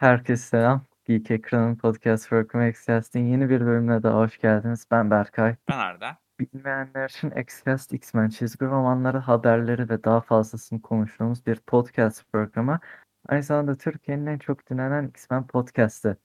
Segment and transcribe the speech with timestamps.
[0.00, 0.86] Herkese selam.
[1.04, 4.86] Geek Ekran'ın Podcast Work'um Excast'in yeni bir bölümüne daha hoş geldiniz.
[4.90, 5.56] Ben Berkay.
[5.68, 6.18] Ben Arda.
[6.38, 12.80] Bilmeyenler için Excast, X-Men çizgi romanları, haberleri ve daha fazlasını konuştuğumuz bir podcast programı.
[13.28, 16.16] Aynı zamanda Türkiye'nin en çok dinlenen X-Men podcast'ı.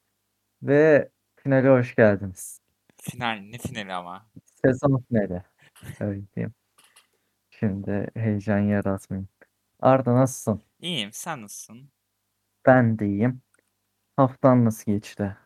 [0.64, 2.60] Ve finale hoş geldiniz.
[2.98, 4.26] Final ne finali ama?
[4.66, 5.44] Sezon finali.
[6.00, 6.54] Öyle diyeyim.
[7.50, 9.30] Şimdi heyecan yaratmayayım.
[9.80, 10.62] Arda nasılsın?
[10.80, 11.10] İyiyim.
[11.14, 11.90] Sen nasılsın?
[12.66, 13.42] Ben de iyiyim.
[14.18, 15.38] Haftan nasıl geçti?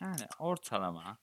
[0.00, 1.18] Yani ortalama.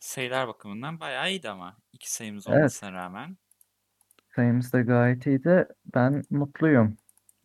[0.00, 1.76] Sayılar bakımından bayağı iyiydi ama.
[1.92, 2.58] iki sayımız Evet.
[2.58, 3.36] olmasına rağmen.
[4.36, 5.68] Sayımız da gayet iyiydi.
[5.94, 6.96] Ben mutluyum.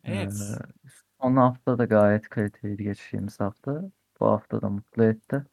[0.04, 0.32] Evet.
[0.32, 3.82] Ee, son hafta da gayet kaliteliydi geçtiğimiz hafta.
[4.20, 5.44] Bu hafta da mutlu etti.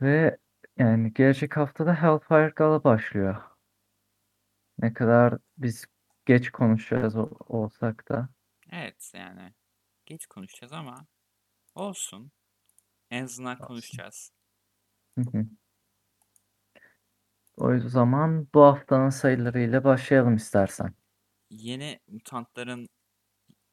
[0.00, 0.38] Ve
[0.78, 3.36] yani gelecek hafta da Hellfire Gala başlıyor.
[4.78, 5.84] Ne kadar biz
[6.26, 7.16] geç konuşacağız
[7.48, 8.28] olsak da.
[8.72, 9.52] Evet yani.
[10.10, 11.06] Geç konuşacağız ama
[11.74, 12.32] olsun.
[13.10, 13.66] En azından Olsun.
[13.66, 14.32] konuşacağız.
[15.18, 15.46] Hı hı.
[17.56, 20.94] O zaman bu haftanın sayılarıyla başlayalım istersen.
[21.50, 22.88] Yeni mutantların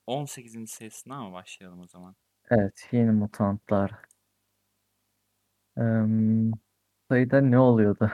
[0.07, 0.71] 18.
[0.71, 2.15] sayısından mı başlayalım o zaman?
[2.49, 3.91] Evet, yeni mutantlar.
[5.77, 6.51] Em,
[7.09, 8.11] sayıda ne oluyordu?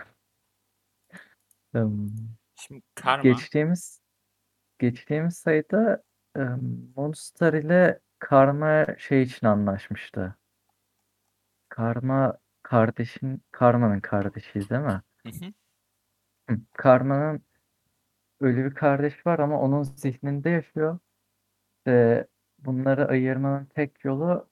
[1.76, 2.08] Em,
[2.56, 3.24] Şimdi Karma.
[3.24, 4.02] Geçtiğimiz
[4.80, 6.04] geçtiğimiz sayıda
[6.36, 10.36] em, Monster ile Karma şey için anlaşmıştı.
[11.70, 15.02] Karma kardeşin Karma'nın kardeşi değil mi?
[15.26, 15.54] Hı hı.
[16.50, 17.42] Hı, Karma'nın
[18.42, 21.00] ölü bir kardeş var ama onun zihninde yaşıyor.
[21.88, 22.28] Ve
[22.60, 24.50] bunları ayırmanın tek yolu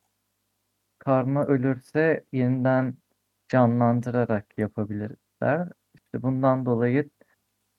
[1.00, 2.98] Karma ölürse yeniden
[3.50, 5.70] canlandırarak yapabilirler.
[5.96, 7.10] İşte bundan dolayı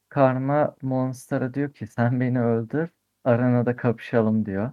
[0.08, 2.90] Karma Monster'a diyor ki sen beni öldür,
[3.24, 4.72] arenada kapışalım diyor.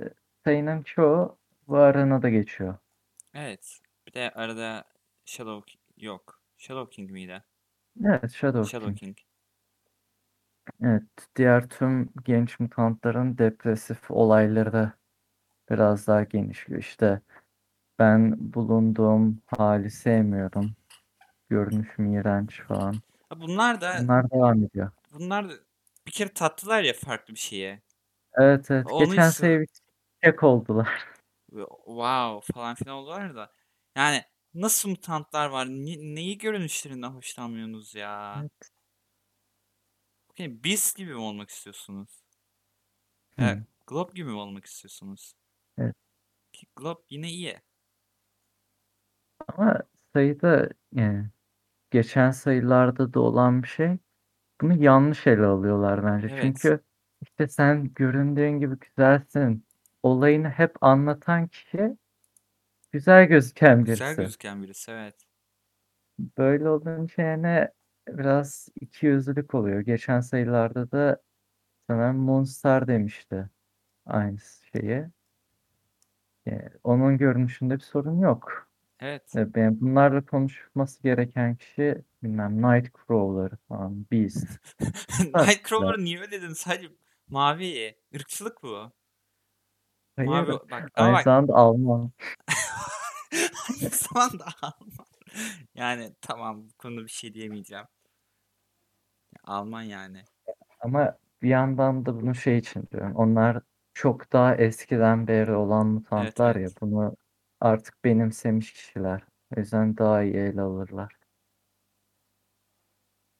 [0.00, 0.02] E,
[0.44, 2.74] Sayının çoğu bu arenada geçiyor.
[3.34, 3.80] Evet.
[4.06, 4.84] Bir de arada
[5.24, 6.40] Shadow yok.
[6.56, 7.44] Shadow King miydi?
[8.04, 9.16] Evet, Shadow Shadow King.
[9.16, 9.18] King.
[10.82, 11.02] Evet,
[11.36, 14.92] diğer tüm genç mutantların depresif olayları da
[15.70, 16.80] biraz daha genişliyor.
[16.80, 17.20] İşte
[17.98, 20.76] ben bulunduğum hali sevmiyorum.
[21.48, 22.94] Görünüşüm iğrenç falan.
[23.28, 24.90] Ha, Bunlar da Bunlar devam ediyor.
[25.12, 25.52] bunlar da
[26.06, 27.82] bir kere tattılar ya farklı bir şeye.
[28.34, 28.86] Evet evet.
[28.90, 29.68] Onu Geçen sayı bir
[30.26, 31.06] tek oldular.
[31.86, 33.52] Wow falan filan oldular da.
[33.96, 34.22] Yani
[34.54, 35.66] nasıl mutantlar var?
[35.66, 38.36] Ne- neyi görünüşlerinden hoşlanmıyorsunuz ya?
[38.40, 38.70] Evet.
[40.30, 42.22] Okay, Beast gibi mi olmak istiyorsunuz?
[43.38, 43.44] Hı.
[43.44, 43.58] Evet.
[43.86, 45.34] Glob gibi mi olmak istiyorsunuz?
[45.78, 45.94] Evet.
[46.52, 47.60] Ki Glob yine iyi.
[49.48, 49.82] Ama
[50.14, 51.30] sayıda yani
[51.90, 53.98] geçen sayılarda da olan bir şey.
[54.60, 56.28] Bunu yanlış ele alıyorlar bence.
[56.30, 56.42] Evet.
[56.42, 56.80] Çünkü
[57.22, 59.65] işte sen göründüğün gibi güzelsin.
[60.06, 61.96] Olayını hep anlatan kişi
[62.92, 64.22] güzel gözüken Güzel birisi.
[64.22, 65.14] gözüken birisi evet.
[66.38, 67.68] Böyle olunca yani
[68.08, 69.80] biraz ikiyüzlülük oluyor.
[69.80, 71.22] Geçen sayılarda da
[71.86, 73.50] sanırım Monster demişti
[74.06, 74.38] aynı
[74.72, 75.06] şeyi.
[76.46, 78.68] Yani onun görünüşünde bir sorun yok.
[79.00, 79.36] Evet.
[79.36, 84.46] E, Ben bunlarla konuşması gereken kişi bilmem Nightcrawler falan, Beast.
[85.34, 86.52] Nightcrawler niye öyle dedin?
[86.52, 86.88] Sadece
[87.28, 87.94] mavi.
[88.12, 88.92] Irkçılık bu.
[90.16, 91.26] Hayır, Mavi bak ama bak.
[91.26, 92.10] Alman.
[93.68, 95.06] Aynı zamanda Alman.
[95.74, 97.86] Yani tamam bu konuda bir şey diyemeyeceğim.
[99.44, 100.24] Alman yani.
[100.80, 103.14] Ama bir yandan da bunu şey için diyorum.
[103.16, 103.60] Onlar
[103.94, 106.62] çok daha eskiden beri olan mutantlar ya.
[106.62, 106.80] evet.
[106.80, 107.16] Bunu
[107.60, 109.22] artık benimsemiş kişiler.
[109.56, 111.16] O yüzden daha iyi ele alırlar.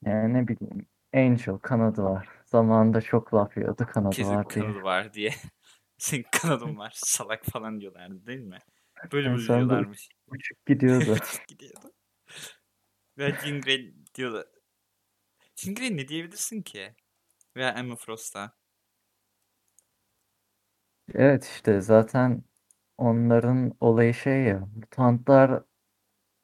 [0.05, 0.87] Yani ne bileyim.
[1.15, 2.29] Angel kanadı var.
[2.45, 4.65] Zamanında çok laf yiyordu kanadı Kesin var diye.
[4.65, 5.31] kanadı var diye.
[5.99, 8.59] Senin kanadın var salak falan diyorlardı değil mi?
[9.13, 10.09] Böyle uç- diyorlarmış.
[10.29, 11.13] uçup gidiyordu.
[11.13, 11.93] Uçup gidiyordu.
[13.19, 14.45] Ve Jean Grey diyordu.
[15.57, 16.95] Jean Grey ne diyebilirsin ki?
[17.57, 18.57] Veya Emma Frost'a.
[21.15, 22.43] Evet işte zaten
[22.99, 24.69] onların olayı şey ya.
[24.77, 25.63] Mutantlar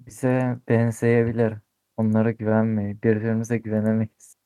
[0.01, 1.55] bize benzeyebilir.
[1.99, 4.37] Onlara güvenmeyi, birbirimize güvenemeyiz.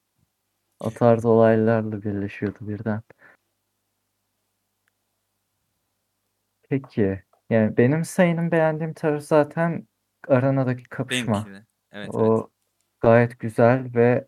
[0.81, 3.03] O tarz olaylarla birleşiyordu birden.
[6.69, 7.23] Peki.
[7.51, 9.89] Yani benim sayının beğendiğim taraf zaten
[10.29, 11.35] arenadaki kapışma.
[11.35, 11.67] Benimki de.
[11.93, 12.15] Evet evet.
[12.15, 12.51] O
[13.01, 14.27] gayet güzel ve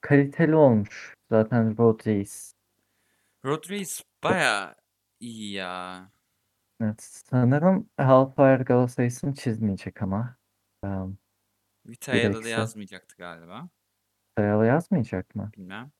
[0.00, 1.14] kaliteli olmuş.
[1.30, 2.32] Zaten Road Race.
[3.44, 4.74] Road Race baya
[5.20, 6.10] iyi ya.
[6.80, 10.36] Evet, sanırım Hellfire Gala sayısını çizmeyecek ama.
[10.82, 11.18] Um,
[11.86, 13.68] Vita'ya da, yazmayacaktı galiba.
[14.38, 15.50] Sayalı yazmayacak mı?
[15.56, 15.90] Bilmem.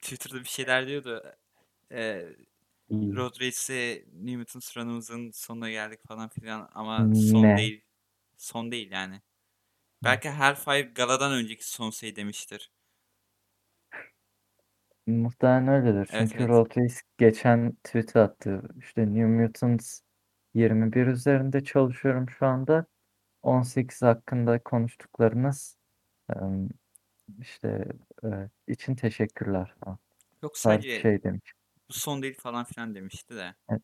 [0.00, 1.22] Twitter'da bir şeyler diyordu.
[1.92, 2.49] e, İyi.
[2.90, 7.56] Road Race'e New Mutants run'ımızın sonuna geldik falan filan ama son Ne?
[7.56, 7.84] değil.
[8.36, 9.22] Son değil yani.
[10.04, 12.70] Belki Hellfire Gala'dan önceki son şey demiştir.
[15.06, 16.08] Muhtemelen öyledir.
[16.12, 16.48] Evet, Çünkü evet.
[16.48, 18.62] Road Race geçen tweet attı.
[18.78, 20.00] İşte New Mutants
[20.54, 22.86] 21 üzerinde çalışıyorum şu anda.
[23.42, 25.76] 18 hakkında konuştuklarınız
[27.40, 27.84] işte
[28.66, 29.74] için teşekkürler.
[30.42, 31.52] Yok sadece şey demiş.
[31.90, 33.54] Bu son değil falan filan demişti de.
[33.68, 33.82] Evet.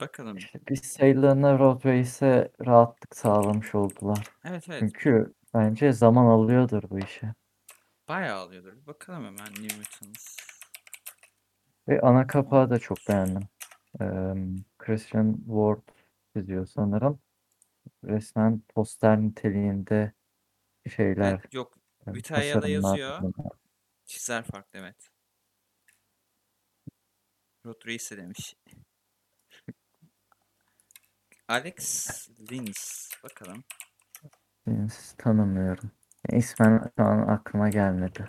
[0.00, 0.36] Bakalım.
[0.36, 4.26] İşte bir sayılarına Road Race'e rahatlık sağlamış oldular.
[4.44, 4.80] Evet evet.
[4.80, 7.34] Çünkü bence zaman alıyordur bu işe.
[8.08, 8.86] Bayağı alıyordur.
[8.86, 10.36] Bakalım hemen New Mutants.
[11.88, 13.48] Ve ana kapağı da çok beğendim.
[14.00, 15.88] Em, Christian Ward
[16.36, 17.20] çiziyor sanırım.
[18.04, 20.12] Resmen poster niteliğinde
[20.96, 21.74] şeyler, Evet yok.
[22.24, 23.32] tasarımlar yazıyor.
[24.06, 25.10] Çizer farklı evet.
[27.66, 28.56] Road Race demiş.
[31.48, 33.10] Alex Lins.
[33.24, 33.64] Bakalım.
[34.66, 35.90] Hiç tanımıyorum.
[36.32, 38.26] İsmen şu an aklıma gelmedi.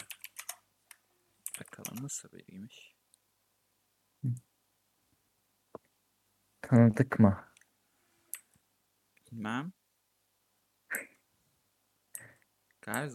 [1.60, 2.96] Bakalım nasıl biriymiş.
[6.62, 7.46] Tanıdık mı?
[9.32, 9.72] Bilmem.
[12.82, 13.10] Galiba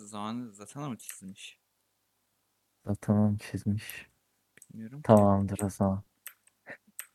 [0.52, 1.60] zaten mı çizilmiş?
[3.00, 4.13] Tamam çizmiş.
[4.74, 5.02] Bilmiyorum.
[5.02, 6.02] Tamamdır o zaman.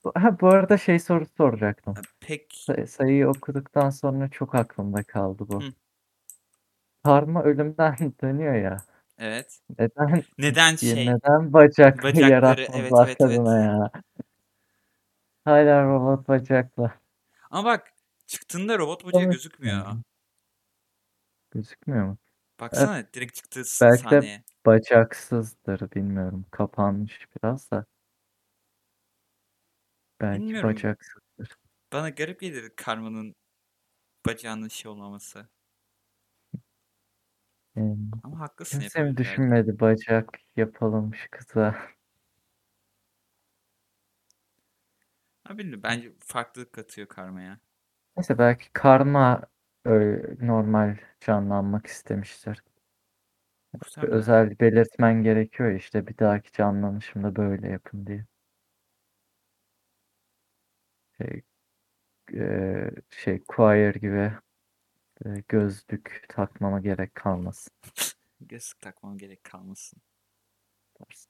[0.04, 1.96] Bu- Ha, bu arada şey sorusu soracaktım.
[1.96, 5.64] Ha, Pek Say- sayıyı okuduktan sonra çok aklımda kaldı bu.
[5.64, 5.74] Hı.
[7.04, 8.78] Karma ölümden dönüyor ya.
[9.18, 9.60] evet.
[9.80, 11.06] Neden Neden ya şey?
[11.08, 13.38] neden bacak Bacakları, yaratmadılar evet, evet, evet.
[13.38, 13.92] kadına ya?
[15.46, 16.94] Hala robot bacakla.
[17.52, 17.94] Ama bak
[18.28, 19.86] çıktığında robot bacağı Evet, gözükmüyor.
[19.86, 20.02] yani.
[21.52, 22.18] Gözükmüyor mu?
[22.60, 26.46] Baksana direkt çıktığı s- Belki de bacaksızdır bilmiyorum.
[26.52, 27.86] Kapanmış biraz da.
[30.22, 30.70] Belki Bilmiyorum.
[30.70, 31.58] bacaksızdır.
[31.94, 33.36] Bana garip gelir karmanın
[34.26, 35.50] bacağının şey olmaması.
[37.76, 39.18] Yani, Ama haklısın kimse mi yapabilir belki.
[39.18, 41.76] düşünmedi bacak yapalım şu kıza?
[45.44, 45.84] Ha bilmiyorum.
[45.84, 47.60] Bence farklılık katıyor karmaya.
[48.18, 49.42] Neyse belki karma
[49.86, 52.64] öyle normal canlanmak istemiştir.
[53.74, 54.14] Muhtemelen.
[54.18, 58.26] özel belirtmen gerekiyor ya, işte bir dahaki canlanışımda böyle yapın diye.
[61.18, 61.42] Şey,
[62.34, 64.34] eee, şey choir gibi
[65.26, 67.74] e, gözlük takmama gerek kalmasın.
[68.42, 70.02] Gözlük takmam gerek kalmasın.
[70.94, 71.30] tarzı.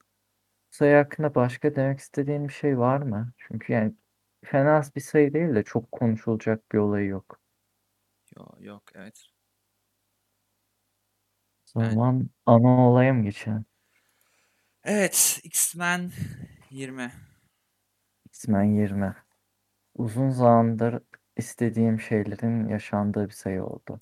[0.71, 3.33] Sayı hakkında başka demek istediğin bir şey var mı?
[3.37, 3.95] Çünkü yani
[4.45, 7.39] fena bir sayı değil de çok konuşulacak bir olayı yok.
[8.39, 9.29] Yok yok evet.
[11.65, 13.65] Zaman ana olaya mı geçelim?
[14.83, 16.11] Evet X-Men
[16.69, 17.11] 20.
[18.25, 19.15] X-Men 20.
[19.95, 21.03] Uzun zamandır
[21.37, 23.99] istediğim şeylerin yaşandığı bir sayı oldu.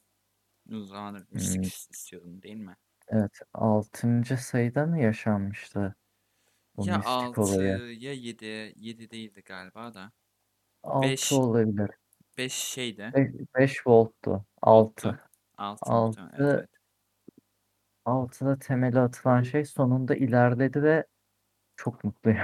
[0.69, 1.40] Uzun zamandır Hmm.
[1.40, 2.78] mistik is- istiyordum değil mi?
[3.07, 4.38] Evet, 6.
[4.38, 5.95] sayıda mı yaşanmıştı
[6.78, 7.81] bu Ya mistik 6 olayı?
[7.92, 8.74] ya 7.
[8.75, 10.12] 7 değildi galiba da.
[10.83, 11.36] 6 Beş.
[11.36, 11.90] olabilir.
[12.38, 13.12] 5 şeydi.
[13.56, 14.45] 5 volttu.
[14.62, 15.07] 6.
[15.07, 15.19] Volttu.
[15.57, 16.22] 6 Altı.
[16.22, 16.51] muhtemelen.
[16.51, 16.69] Evet, evet.
[18.06, 21.06] 6'da temeli atılan şey sonunda ilerledi ve
[21.75, 22.39] çok mutluyum.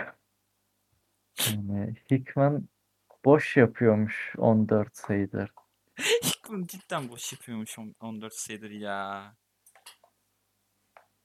[1.50, 2.70] Yani Hickman
[3.26, 5.52] boş yapıyormuş 14 sayıdır.
[6.00, 9.36] Hickman cidden boş yapıyormuş on- 14 sayıdır ya.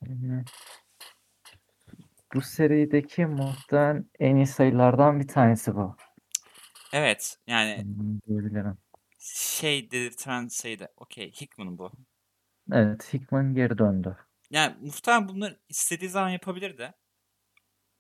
[0.07, 0.45] Yani
[2.35, 5.97] bu serideki muhtemelen en iyi sayılardan bir tanesi bu.
[6.93, 7.85] Evet yani
[8.27, 8.79] diyebilirim.
[9.19, 10.89] şey dedirten sayıda.
[10.97, 11.93] Okey Hickman bu.
[12.73, 14.17] Evet, Hickman geri döndü.
[14.51, 16.95] Yani muhtemelen bunları istediği zaman yapabilir de.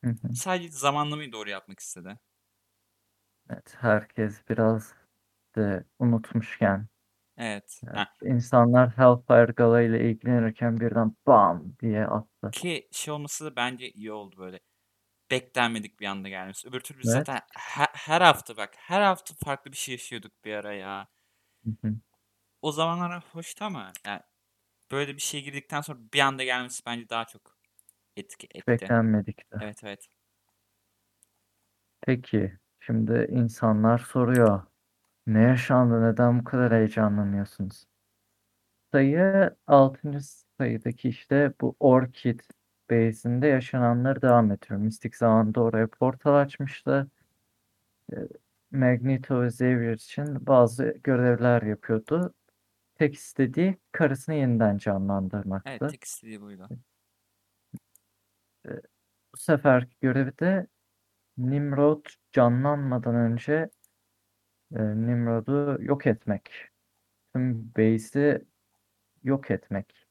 [0.04, 0.28] Hı hı.
[0.32, 2.18] Sadece zamanlamayı doğru yapmak istedi.
[3.50, 4.94] Evet, herkes biraz
[5.56, 6.86] de unutmuşken
[7.36, 7.82] Evet.
[7.82, 12.52] yani Ha, insanlar Hellfire Gala ile ilgilenirken birden bam diye attı.
[12.52, 14.60] ki şey olması da bence iyi oldu böyle.
[15.30, 16.68] Beklenmedik bir anda gelmesi.
[16.68, 17.12] Öbür türlü Evet.
[17.12, 21.08] zaten her, her hafta bak her hafta farklı bir şey yaşıyorduk bir ara ya.
[21.64, 21.94] Hı hı.
[22.62, 24.20] O zamanlar hoştu ama yani
[24.90, 27.56] böyle bir şeye girdikten sonra bir anda gelmesi bence daha çok
[28.16, 28.68] etki etti.
[28.68, 29.56] Beklenmedik de.
[29.62, 30.08] Evet evet.
[32.00, 34.62] Peki, şimdi insanlar soruyor.
[35.26, 36.02] Ne yaşandı?
[36.02, 37.86] Neden bu kadar heyecanlanıyorsunuz?
[38.92, 40.20] Sayı 6.
[40.58, 42.40] sayıdaki işte bu Orchid
[42.90, 44.80] Base'inde yaşananları devam ettiriyor.
[44.80, 47.10] Mystic zamanında oraya portal açmıştı.
[48.12, 48.16] Ee,
[48.70, 52.34] Magneto ve Xavier için bazı görevler yapıyordu.
[52.94, 55.70] Tek istediği karısını yeniden canlandırmaktı.
[55.70, 56.68] Evet tek istediği buydu.
[59.34, 60.66] Bu seferki görevi de
[61.38, 63.70] Nimrod canlanmadan önce
[64.74, 66.50] e, Nimrod'u yok etmek.
[67.34, 68.44] Tüm base'i
[69.22, 70.06] yok etmek.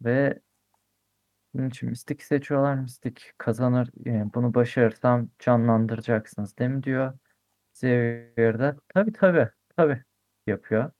[0.00, 0.40] Ve
[1.58, 2.74] bunun için mistik seçiyorlar.
[2.74, 3.90] Mistik kazanır.
[4.04, 7.18] Yani bunu başarırsam canlandıracaksınız değil mi diyor.
[7.74, 10.04] Xavier de tabii tabii tabii
[10.46, 10.90] yapıyor.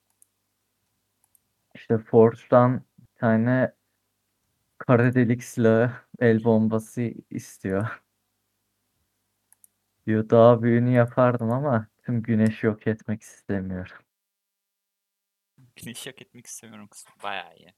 [1.75, 3.73] İşte Forge'dan bir tane
[4.79, 8.03] kara delik silahı el bombası istiyor.
[10.07, 13.97] Diyor daha büyüğünü yapardım ama tüm güneşi yok etmek istemiyorum.
[15.77, 17.75] Güneşi yok etmek istemiyorum kısmı bayağı iyi.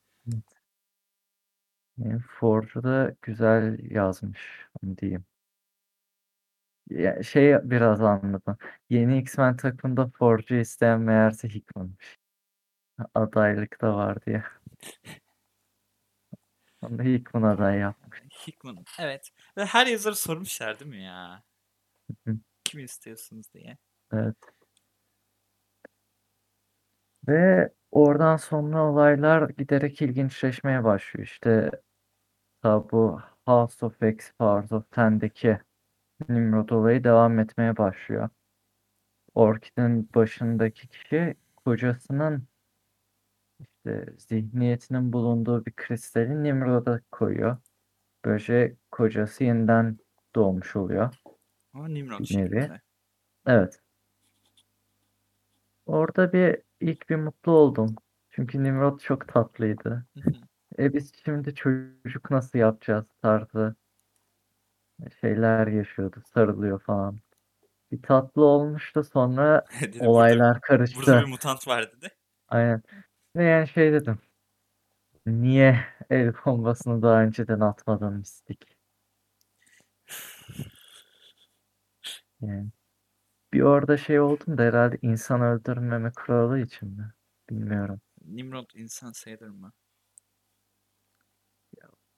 [1.98, 5.24] Yani Forge'u da güzel yazmış onu diyeyim.
[6.90, 8.56] Ya şey biraz anladım.
[8.90, 12.18] Yeni X-Men takımında Forge'u isteyen meğerse Hickman'mış.
[13.14, 14.42] Adaylık da var diye.
[16.82, 18.20] Onu da Hickman aday yapmış.
[18.46, 18.84] Hickman.
[18.98, 19.30] Evet.
[19.56, 21.42] Ve her yazarı sormuşlar değil mi ya?
[22.26, 22.36] Hı.
[22.64, 23.78] Kimi istiyorsunuz diye.
[24.12, 24.36] Evet.
[27.28, 31.26] Ve oradan sonra olaylar giderek ilginçleşmeye başlıyor.
[31.26, 31.70] İşte
[32.68, 35.58] ta bu House of X, Powers of Ten'deki
[36.28, 38.28] Nimrod olayı devam etmeye başlıyor.
[39.34, 42.48] Orchid'in başındaki kişi kocasının
[43.60, 47.56] işte zihniyetinin bulunduğu bir kristali Nimrod'a koyuyor.
[48.24, 49.98] Böylece kocası yeniden
[50.34, 51.14] doğmuş oluyor.
[51.74, 52.80] Ama Nimrod şeklinde.
[53.46, 53.80] Evet.
[55.86, 57.94] Orada bir ilk bir mutlu oldum.
[58.30, 60.06] Çünkü Nimrod çok tatlıydı.
[60.78, 63.74] E biz şimdi çocuk nasıl yapacağız tarzı
[65.20, 66.22] şeyler yaşıyordu.
[66.34, 67.18] Sarılıyor falan.
[67.92, 70.96] Bir tatlı olmuştu sonra Dedi, burada, olaylar karıştı.
[70.98, 72.08] burada bir mutant var dedi.
[72.48, 72.82] Aynen.
[73.36, 74.18] Ve yani şey dedim.
[75.26, 75.80] Niye
[76.10, 78.64] el bombasını daha önceden atmadın mistik?
[82.40, 82.68] Yani
[83.52, 87.12] bir orada şey oldum da herhalde insan öldürmeme kuralı için mi?
[87.50, 88.00] Bilmiyorum.
[88.24, 89.72] Nimrod insan sayılır mı?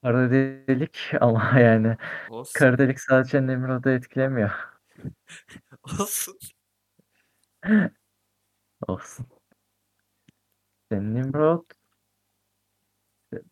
[0.02, 1.97] Kara delik ama yani
[2.30, 2.59] Olsun.
[2.59, 4.50] kara delik sadece Nimrod'u etkilemiyor.
[6.00, 6.38] Olsun.
[8.88, 9.26] Olsun.
[10.83, 11.64] İşte Nimrod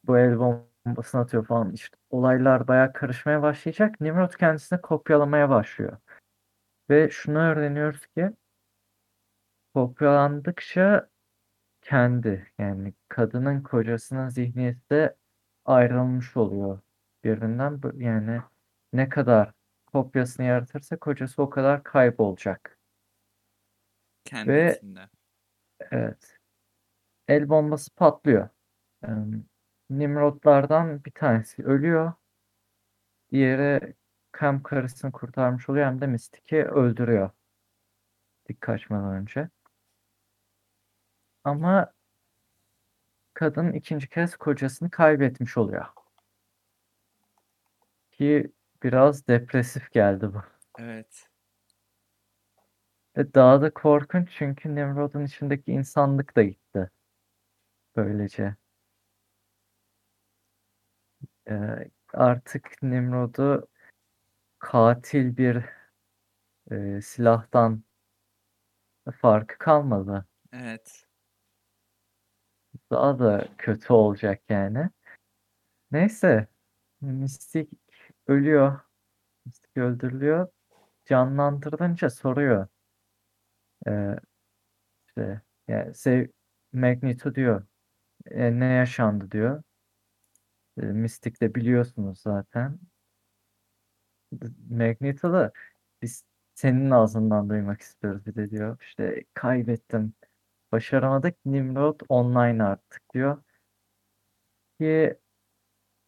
[0.05, 1.73] bu el bombasını atıyor falan.
[1.73, 4.01] İşte olaylar bayağı karışmaya başlayacak.
[4.01, 5.97] Nimrod kendisini kopyalamaya başlıyor.
[6.91, 8.31] Ve şunu öğreniyoruz ki
[9.75, 11.09] kopyalandıkça
[11.83, 15.17] kendi yani kadının kocasının zihniyeti de
[15.69, 16.81] ayrılmış oluyor
[17.25, 17.81] birbirinden.
[17.97, 18.41] Yani
[18.93, 19.53] ne kadar
[19.87, 22.79] kopyasını yaratırsa kocası o kadar kaybolacak.
[24.25, 24.81] Kendi Ve-.
[25.91, 26.39] Evet.
[27.29, 28.49] El bombası patlıyor.
[29.05, 29.09] Ee,
[29.91, 32.13] Nimrodlardan bir tanesi ölüyor.
[33.31, 33.95] Diğeri
[34.33, 37.31] hem karısını kurtarmış oluyor hem de Mystic'i öldürüyor.
[38.49, 39.49] Dik kaçmadan önce.
[41.45, 41.93] Ama
[43.39, 45.87] kadın ikinci kez kocasını kaybetmiş oluyor.
[48.13, 48.53] Ki
[48.83, 50.43] biraz depresif geldi bu.
[50.79, 51.29] Evet.
[53.17, 56.91] Ve daha da korkunç çünkü Nimrod'un içindeki insanlık da gitti.
[57.97, 58.57] Böylece.
[61.51, 63.69] Ee, artık Nimrod'u
[64.59, 65.65] katil bir
[66.71, 67.83] e, silahtan
[69.21, 70.27] farkı kalmadı.
[70.53, 71.08] Evet.
[72.91, 74.91] Daha da kötü olacak yani.
[75.91, 76.47] Neyse.
[77.01, 77.69] Mystic
[78.27, 78.81] ölüyor.
[79.47, 80.49] Mystic öldürülüyor.
[81.07, 82.69] Canlandırılınca soruyor.
[83.87, 84.17] Ee,
[85.09, 86.27] işte yani sev
[86.73, 87.67] Magneto diyor.
[88.27, 89.63] "E, ne yaşandı diyor.
[90.77, 92.79] E, Mystic de biliyorsunuz zaten.
[94.71, 95.53] Magneto da
[96.03, 98.77] biz senin ağzından duymak istiyoruz bir de diyor.
[98.81, 100.15] İşte kaybettim.
[100.73, 101.37] Başaramadık.
[101.47, 103.43] Nimrod online artık diyor.
[104.81, 105.19] Ki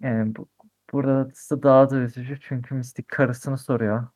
[0.00, 0.48] yani bu,
[0.92, 4.08] burası daha da üzücü çünkü Mystic karısını soruyor.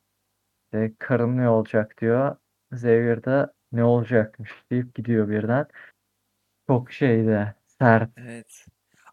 [0.64, 2.36] İşte karım ne olacak diyor.
[2.72, 5.66] Xavier de ne olacakmış deyip gidiyor birden.
[6.66, 7.54] Çok şeydi.
[7.66, 8.10] Sert.
[8.16, 8.66] Evet.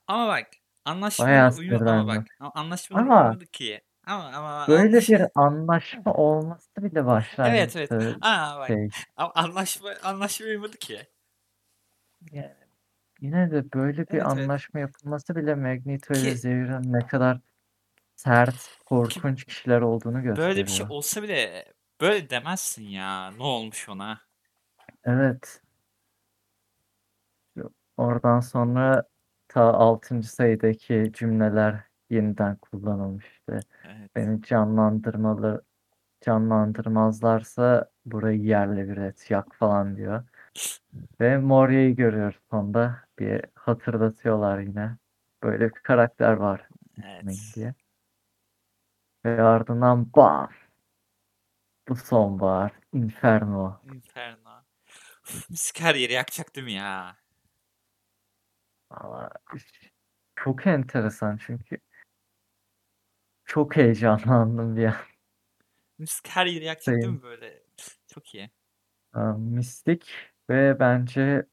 [0.07, 0.47] Ama bak
[0.85, 3.81] anlaşmaya uyumadı ama bak anlaşmaya Ama- ki.
[4.07, 7.91] Ama ama Böyle anlaş- bir anlaşma olması bile Evet evet.
[7.91, 8.89] başlangıçta Aa bak şey.
[9.17, 11.01] anlaşma anlaşmaya uyumadı ki.
[12.31, 12.51] Yani
[13.21, 14.27] yine de böyle bir Evet, evet.
[14.27, 17.39] anlaşma yapılması bile Magneto ile Ki- Xavier'ın ne kadar
[18.15, 20.89] sert, korkunç kişiler olduğunu Böyle bir şey gösteriyor.
[20.89, 21.65] olsa bile
[22.01, 23.31] böyle demezsin ya.
[23.31, 24.21] Ne olmuş ona?
[25.03, 25.61] Evet.
[27.97, 29.03] Oradan sonra
[29.47, 30.27] ta 6.
[30.27, 33.59] sayıdaki cümleler yeniden kullanılmıştı.
[33.85, 34.15] Evet.
[34.15, 35.63] Beni canlandırmalı
[36.21, 40.23] canlandırmazlarsa burayı yerle bir et, yak falan diyor.
[41.21, 43.05] Ve Moria'yı görüyoruz sonda.
[43.19, 44.97] Bir hatırlatıyorlar yine.
[45.43, 46.67] Böyle bir karakter var
[47.03, 47.35] Evet.
[47.55, 47.73] Diye.
[49.25, 50.49] Ve ardından bam!
[51.89, 52.71] Bu sonbahar.
[52.93, 53.81] Inferno.
[53.93, 54.63] Inferno.
[55.23, 57.17] Uf, Müzik her yeri yakacak değil mi ya?
[58.91, 59.29] Valla
[60.35, 61.77] çok enteresan çünkü
[63.45, 64.95] çok heyecanlandım bir an.
[65.97, 67.15] Müzik her yeri yakacak değil Sayın.
[67.15, 67.63] mi böyle?
[68.07, 68.51] Çok iyi.
[69.13, 71.45] Aa, Mistik ve bence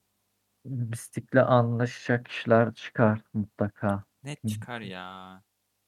[0.65, 4.05] Mistik'le anlaşacak kişiler çıkar mutlaka.
[4.23, 4.49] Net Hı.
[4.49, 5.43] çıkar ya.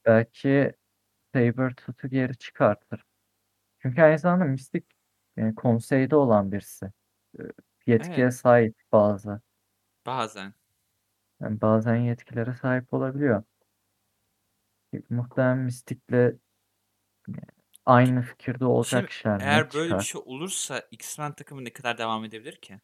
[0.07, 0.73] Belki
[1.35, 3.05] Sabretooth'u geri çıkartır.
[3.79, 4.87] Çünkü aynı zamanda Mistik
[5.37, 6.93] yani konseyde olan birisi.
[7.87, 8.33] Yetkiye Evet.
[8.33, 9.43] sahip bazı.
[10.07, 10.55] Bazen.
[11.41, 13.43] Yani bazen yetkilere sahip olabiliyor.
[15.11, 16.39] Muhtemelen Mystic'le
[17.87, 20.05] aynı fikirde olacak Şimdi kişiler net eğer böyle bir çıkar.
[20.05, 22.81] şey olursa X-Men takımı ne kadar devam edebilir ki?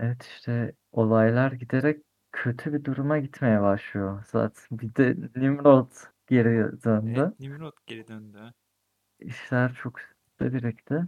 [0.00, 2.02] Evet işte olaylar giderek
[2.32, 4.24] kötü bir duruma gitmeye başlıyor.
[4.26, 5.90] Zaten bir de Nimrod
[6.26, 7.20] geri döndü.
[7.20, 8.54] Evet, Nimrod geri döndü.
[9.20, 11.02] İşler çok üstte birikti.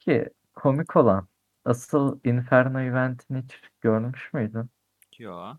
[0.00, 1.28] Ki komik olan
[1.64, 4.70] asıl Inferno eventini hiç görmüş müydün?
[5.18, 5.56] Yo.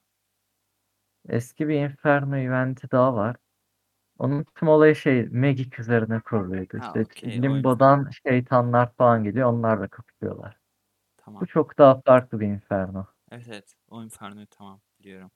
[1.30, 3.36] Eski bir Inferno eventi daha var.
[4.20, 6.78] Onun tüm olayı şey Magic üzerine kuruluydu.
[6.78, 7.40] Ha İşte okey.
[7.40, 7.42] O.
[7.42, 9.50] Limbo'dan şeytanlar falan geliyor.
[9.54, 9.88] Onlar da
[11.28, 11.42] kapışıyorlar.
[11.42, 11.48] Bu Tamam.
[11.48, 13.06] çok daha farklı bir Inferno.
[13.32, 13.76] Evet evet.
[13.88, 15.32] O Inferno'yu tamam biliyorum.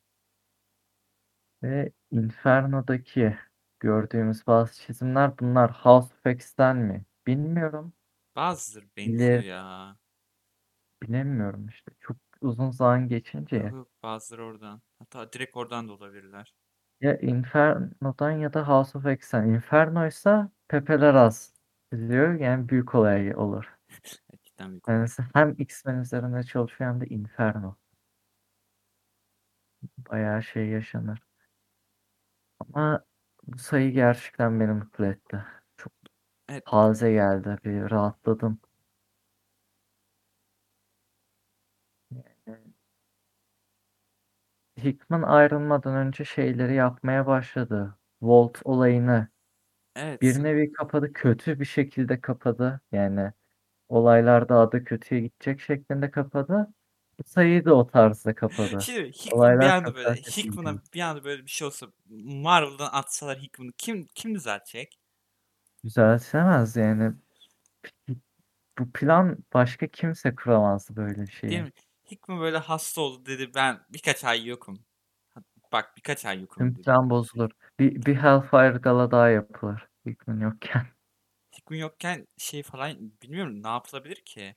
[1.63, 3.37] Ve Inferno'daki
[3.79, 7.05] gördüğümüz bazı çizimler bunlar House of X'ten mi?
[7.27, 7.93] Bilmiyorum.
[8.35, 9.97] Bazıları benziyor İleri ya.
[11.03, 11.91] bilemiyorum işte.
[11.99, 14.81] Çok uzun zaman geçince Yok bazıları oradan.
[14.99, 16.53] Hatta direkt oradan da olabilirler.
[17.01, 19.47] Ya Inferno'dan ya da House of X'ten.
[19.49, 21.53] Inferno ise Pepe'ler az
[21.93, 22.33] çiziyor.
[22.39, 23.65] Yani büyük olay olur.
[24.61, 27.75] Cidden büyük Yani hem X-Men üzerinde çalışıyor hem de Inferno.
[29.97, 31.19] Bayağı şey yaşanır.
[32.59, 33.05] Ama
[33.47, 35.45] bu sayı gerçekten beni mutlu etti.
[35.77, 35.93] Çok
[36.49, 36.65] Evet.
[36.65, 37.57] taze geldi.
[37.65, 38.59] Bir rahatladım.
[44.77, 47.97] Hickman ayrılmadan önce şeyleri yapmaya başladı.
[48.21, 49.27] Volt olayını
[49.95, 50.21] Evet.
[50.21, 51.13] bir nevi kapadı.
[51.13, 52.81] Kötü bir şekilde kapadı.
[52.91, 53.33] Yani
[53.91, 56.73] olaylar daha da kötüye gidecek şeklinde kapadı.
[57.19, 58.81] Bu sayıyı da o tarzda kapadı.
[58.81, 60.13] Şimdi Hickman bir Olaylar anda çok böyle.
[60.13, 61.87] Hickman'a bir anda böyle bir şey olsa
[62.23, 64.99] Marvel'dan atsalar Hickman'ı kim kim düzeltecek?
[65.83, 67.13] Düzeltemez yani.
[68.79, 71.61] Bu plan başka kimse kuramazdı böyle bir Değil şeyi.
[71.61, 71.71] mi?
[72.11, 74.79] Hickman böyle hasta oldu dedi ben birkaç ay yokum.
[75.71, 77.49] Bak birkaç ay yokum Tüm plan bozulur.
[77.79, 79.87] Bir, bir Hellfire Gala daha yapılır.
[80.05, 80.87] Hickman yokken.
[81.71, 84.55] Hickman yokken şey falan bilmiyorum ne yapılabilir ki?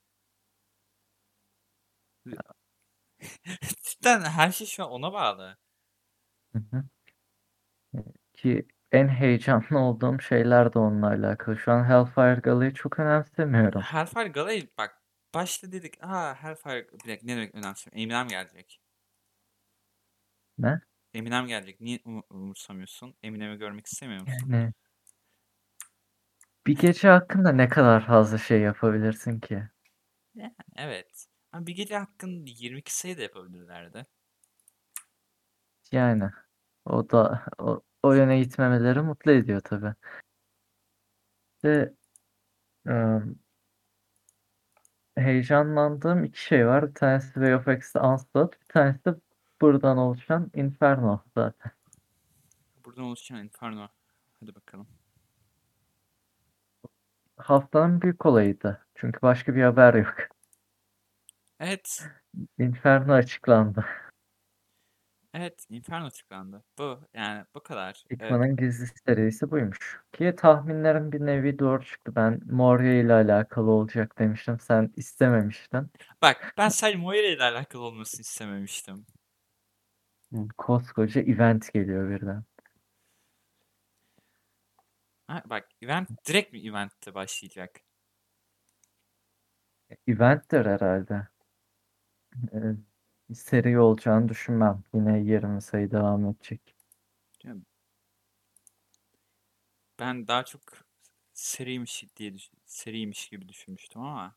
[3.83, 5.57] Cidden her şey şu an ona bağlı.
[6.53, 6.85] Hı hı.
[8.35, 11.57] Ki en heyecanlı olduğum şeyler de onunla alakalı.
[11.59, 13.81] Şu an Hellfire Gala'yı çok önemsemiyorum.
[13.81, 15.03] Hellfire Gala'yı bak
[15.35, 18.01] başta dedik aa Hellfire bir dakika ne demek önemsiyorum.
[18.01, 18.81] Eminem gelecek.
[20.59, 20.81] Ne?
[21.15, 21.81] Eminem gelecek.
[21.81, 23.15] Niye um- umursamıyorsun?
[23.23, 24.51] Eminem'i görmek istemiyor musun?
[24.51, 24.73] Yani
[26.67, 29.69] bir gece hakkında ne kadar fazla şey yapabilirsin ki?
[30.35, 31.27] Yani evet.
[31.53, 34.07] Ama bir gece hakkında 22 sayı da yapabilirlerdi.
[35.93, 36.31] Yani
[36.85, 39.95] o da o, o yöne gitmemeleri mutlu ediyor tabii.
[41.65, 41.95] Ve
[42.89, 43.39] ım,
[45.17, 46.89] heyecanlandığım iki şey var.
[46.89, 49.15] Bir tanesi Way of X'te Onslaught, bir tanesi de
[49.61, 51.73] buradan oluşan Inferno zaten.
[52.85, 53.89] Buradan oluşan Inferno.
[54.41, 54.87] Hadi bakalım.
[57.37, 58.87] Haftanın büyük olayıydı.
[58.95, 60.15] Çünkü başka bir haber yok.
[61.61, 62.07] Evet.
[62.59, 63.85] Inferno açıklandı.
[65.35, 65.67] Evet.
[65.71, 66.65] Inferno açıklandı.
[66.79, 67.01] Bu.
[67.15, 68.05] Yani bu kadar.
[68.13, 70.01] Hickman'ın gizli serisi buymuş.
[70.13, 72.13] Ki tahminlerim bir nevi doğru çıktı.
[72.17, 74.61] Ben Moria ile alakalı olacak demiştim.
[74.61, 75.91] Sen istememiştin.
[76.23, 79.07] bak ben sadece Moira ile alakalı olmasını istememiştim.
[80.59, 82.45] Koskoca event geliyor birden.
[85.27, 87.81] Ha, bak event direkt mi eventte başlayacak?
[90.07, 91.29] Eventtir herhalde.
[92.53, 92.77] Ee,
[93.35, 94.85] seri olacağını düşünmem.
[94.95, 96.75] Yine 20 sayı devam edecek.
[99.99, 100.61] Ben daha çok
[101.33, 104.37] seriymiş diye düş- seriymiş gibi düşünmüştüm ama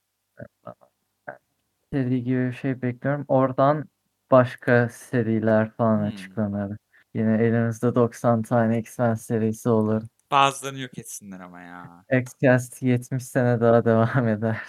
[1.93, 3.25] Seri gibi bir şey bekliyorum.
[3.27, 3.85] Oradan
[4.31, 6.07] başka seriler falan Hmm.
[6.07, 6.77] açıklanır.
[7.13, 10.03] Yine elimizde 90 tane X-Men serisi olur.
[10.31, 12.05] Bazılarını yok etsinler ama ya.
[12.11, 14.61] Xcast 70 sene daha devam eder.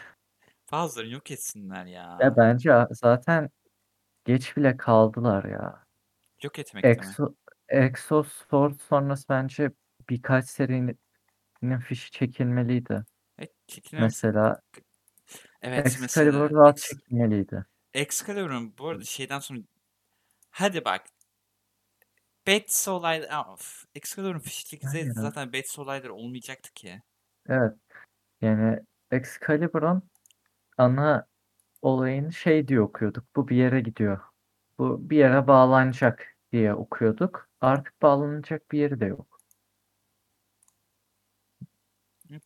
[0.72, 2.18] Bazılarını yok etsinler ya.
[2.20, 3.50] Ya bence zaten
[4.24, 5.84] geç bile kaldılar ya.
[6.42, 6.96] Yok etmekte mi?
[6.96, 7.34] Exo,
[7.68, 9.70] Exos Sword sonrası bence
[10.10, 13.04] birkaç serinin fişi çekilmeliydi.
[13.38, 14.24] Evet, çekilmemiz...
[14.24, 14.60] Mesela
[15.62, 17.64] Evet Excalibur mesela rahat çekilmeliydi.
[17.94, 19.60] Excalibur'un bu arada şeyden sonra
[20.50, 21.06] hadi bak
[22.48, 25.20] Bats olayları of Excalibur'un çekilseydi Aynen.
[25.20, 27.02] zaten Bats olayları olmayacaktı ki.
[27.48, 27.72] Evet.
[28.40, 28.80] Yani
[29.10, 30.02] Excalibur'un
[30.78, 31.26] ana
[31.82, 33.24] olayını şey diye okuyorduk.
[33.36, 34.20] Bu bir yere gidiyor.
[34.78, 37.48] Bu bir yere bağlanacak diye okuyorduk.
[37.60, 39.38] Artık bağlanacak bir yeri de yok.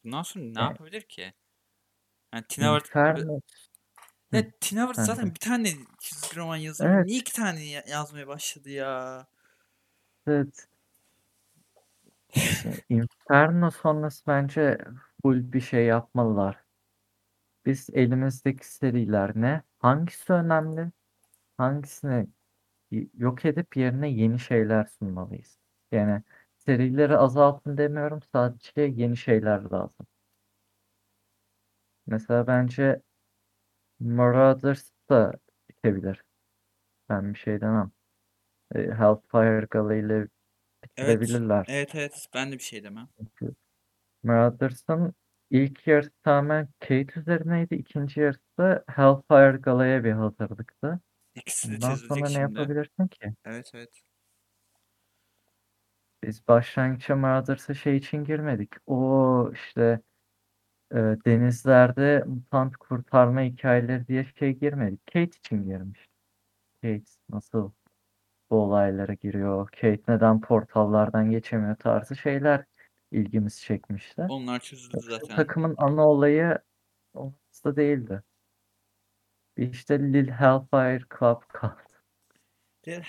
[0.05, 0.59] Bundan sonra ne Evet.
[0.59, 1.33] yapabilir ki?
[2.35, 3.41] Yani Tina Ward- Inferno.
[4.33, 5.69] Ya Hı, Tina Ward sen zaten bir tane
[6.01, 6.91] çizgi roman yazıyor.
[6.95, 7.07] Evet.
[7.07, 9.27] Niye iki tane ya- yazmaya başladı ya?
[10.27, 10.69] Evet.
[12.89, 14.79] Inferno sonrası bence
[15.23, 16.65] full bir şey yapmalılar.
[17.67, 19.63] Biz elimizdeki seriler ne?
[19.79, 20.91] Hangisi önemli?
[21.59, 22.29] Hangisini
[23.15, 25.59] yok edip yerine yeni şeyler sunmalıyız?
[25.93, 26.23] Yani
[26.59, 28.21] serileri azaltın demiyorum.
[28.33, 30.07] Sadece yeni şeyler lazım.
[32.07, 33.03] Mesela bence
[34.01, 35.33] Marauders da
[35.71, 36.25] bitebilir.
[37.09, 37.93] Ben bir şey demem.
[38.75, 40.29] E, Hellfire Gala ile Evet.
[40.85, 41.67] bitirebilirler.
[41.69, 43.09] Evet evet ben de bir şey demem.
[43.19, 43.55] Çünkü
[44.23, 45.15] Marauders'ın
[45.51, 47.75] ilk yarısı tamamen Kate üzerineydi.
[47.75, 51.01] İkinci yarısı da Hellfire Gala'ya bir hazırlıktı.
[51.35, 52.41] İkisi de Bundan sonra ne şimdi.
[52.41, 53.35] yapabilirsin ki?
[53.45, 54.03] Evet evet.
[56.25, 58.71] Biz başlangıçta Marauders'a şey için girmedik.
[58.87, 60.01] O işte
[60.93, 65.07] e, denizlerde mutant kurtarma hikayeleri diye şey girmedik.
[65.07, 66.11] Kate için girmiştik.
[66.83, 67.73] Kate nasıl
[68.53, 69.69] bu olaylara giriyor?
[69.69, 72.65] Kate neden portallardan geçemiyor tarzı şeyler
[73.13, 74.23] ilgimizi çekmişti.
[74.29, 75.37] Onlar çözüldü Yoksa zaten.
[75.37, 76.59] takımın ana olayı
[77.15, 78.23] olması değildi.
[79.57, 81.83] Bir işte Lil Hellfire Club kaldı.
[82.87, 83.03] He-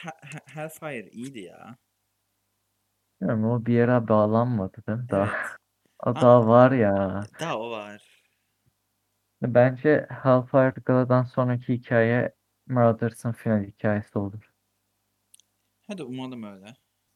[0.46, 1.78] Hellfire iyiydi ya.
[3.22, 5.10] Bilmiyorum o bir yere bağlanmadı değil mi?
[5.10, 5.58] Daha, Evet.
[6.06, 7.24] o daha var ya.
[7.40, 8.24] Daha o var.
[9.42, 12.36] Bence Hellfire Gala'dan sonraki hikaye
[12.68, 14.53] Marauders'ın final hikayesi olur.
[15.88, 16.74] Hadi umalım öyle.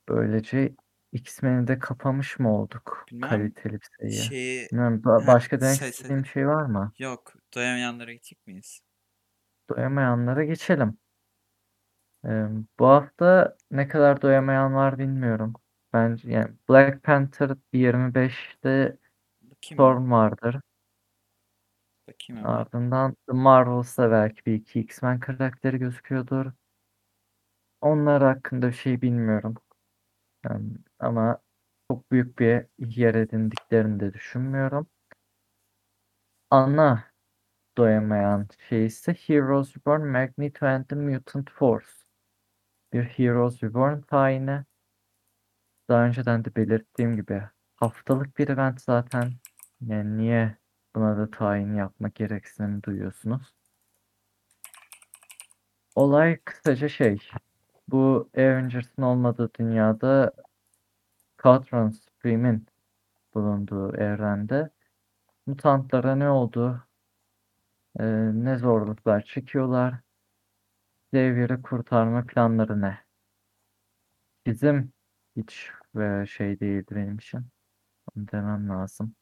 [0.09, 0.75] Böylece
[1.11, 3.05] X-Men'i de kapamış mı olduk?
[3.11, 3.29] Bilmem.
[3.29, 4.11] Kaliteli bir sayı.
[4.11, 6.91] Şeyi Bilmiyorum, ba- Ha, başka demek say- istediğim şey var mı?
[6.99, 7.33] yok.
[7.55, 8.81] Doyamayanlara gidecek miyiz?
[9.69, 10.97] Doyamayanlara geçelim.
[12.25, 12.45] Ee,
[12.79, 15.53] bu hafta ne kadar doyamayan var bilmiyorum.
[15.93, 18.97] Bence yani Black Panther 25'te
[19.41, 20.61] Bakayım Storm vardır.
[22.07, 22.43] Bakayım hemen.
[22.43, 26.51] Ardından The Marvels'ta belki bir iki X-Men karakteri gözüküyordur.
[27.87, 29.55] Onlar hakkında bir şey bilmiyorum.
[30.45, 30.69] Yani
[30.99, 31.41] ama
[31.91, 34.87] çok büyük bir yer edindiklerini de düşünmüyorum.
[36.51, 37.03] Ana
[37.77, 41.87] doyamayan şey ise Heroes Reborn Magneto and the Mutant Force.
[42.93, 44.63] Bir Heroes Reborn tayini.
[45.89, 47.43] Daha önceden de belirttiğim gibi
[47.75, 49.31] haftalık bir event zaten.
[49.81, 50.57] Yani niye
[50.95, 53.53] buna da tayin yapmak gereksinimi duyuyorsunuz?
[55.95, 57.19] Olay kısaca şey.
[57.87, 60.31] Bu Avengers'ın olmadığı dünyada
[61.37, 62.67] Quadron Supreme'in
[63.35, 64.69] bulunduğu evrende
[65.47, 66.87] mutantlara ne oldu?
[67.99, 69.93] Ee, ne zorluklar çekiyorlar?
[71.13, 72.97] Xavier'i kurtarma planları ne?
[74.45, 74.93] Bizim
[75.35, 75.71] hiç
[76.29, 77.45] şey değildi benim için.
[78.17, 79.15] Onu demem lazım.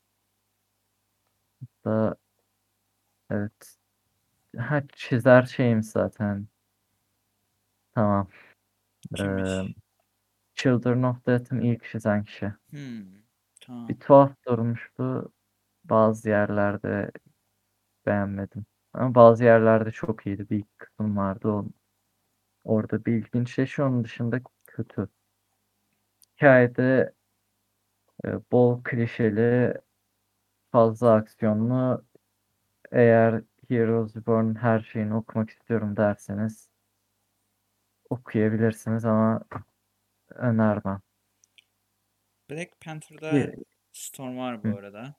[1.84, 2.18] Da
[3.30, 3.78] evet.
[4.58, 6.48] Ha, çizer şeyim zaten.
[7.96, 8.28] Tamam.
[9.14, 9.76] Ee, Kimmiş?
[10.56, 12.54] Children of Death'in ilk çizen kişi.
[12.70, 13.06] Hmm.
[13.62, 13.90] Tamam.
[13.90, 15.32] Bir tuhaf durmuştu.
[15.86, 17.12] Bazı yerlerde
[18.06, 18.66] beğenmedim.
[18.94, 20.50] Ama bazı yerlerde çok iyiydi.
[20.50, 21.48] Bir kısım vardı.
[21.50, 21.66] O,
[22.64, 23.90] orada bir ilginçleşiyor.
[23.90, 25.10] Onun dışında kötü.
[26.38, 27.14] Hikayede
[28.26, 29.74] e, bol klişeli,
[30.72, 32.06] fazla aksiyonlu.
[32.92, 36.70] Eğer Heroes Reborn her şeyini okumak istiyorum derseniz
[38.20, 39.42] okuyabilirsiniz ama
[40.36, 41.02] önermem.
[42.50, 44.76] Black Panther'da Bir- Storm var bu Hı.
[44.76, 45.16] arada.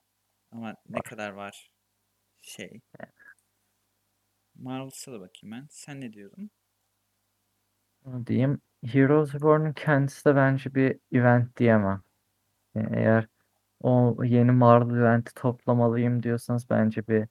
[0.53, 1.71] Ama ne kadar var?
[2.43, 2.81] Şey.
[4.55, 5.67] Marvel'sa da bakayım ben.
[5.71, 6.51] Sen ne diyordun?
[8.05, 8.61] Onu diyeyim.
[8.87, 12.03] Heroes Reborn'un kendisi de bence bir event diyemem.
[12.75, 13.29] Yani eğer
[13.81, 17.29] o yeni Marvel eventi toplamalıyım diyorsanız bence bir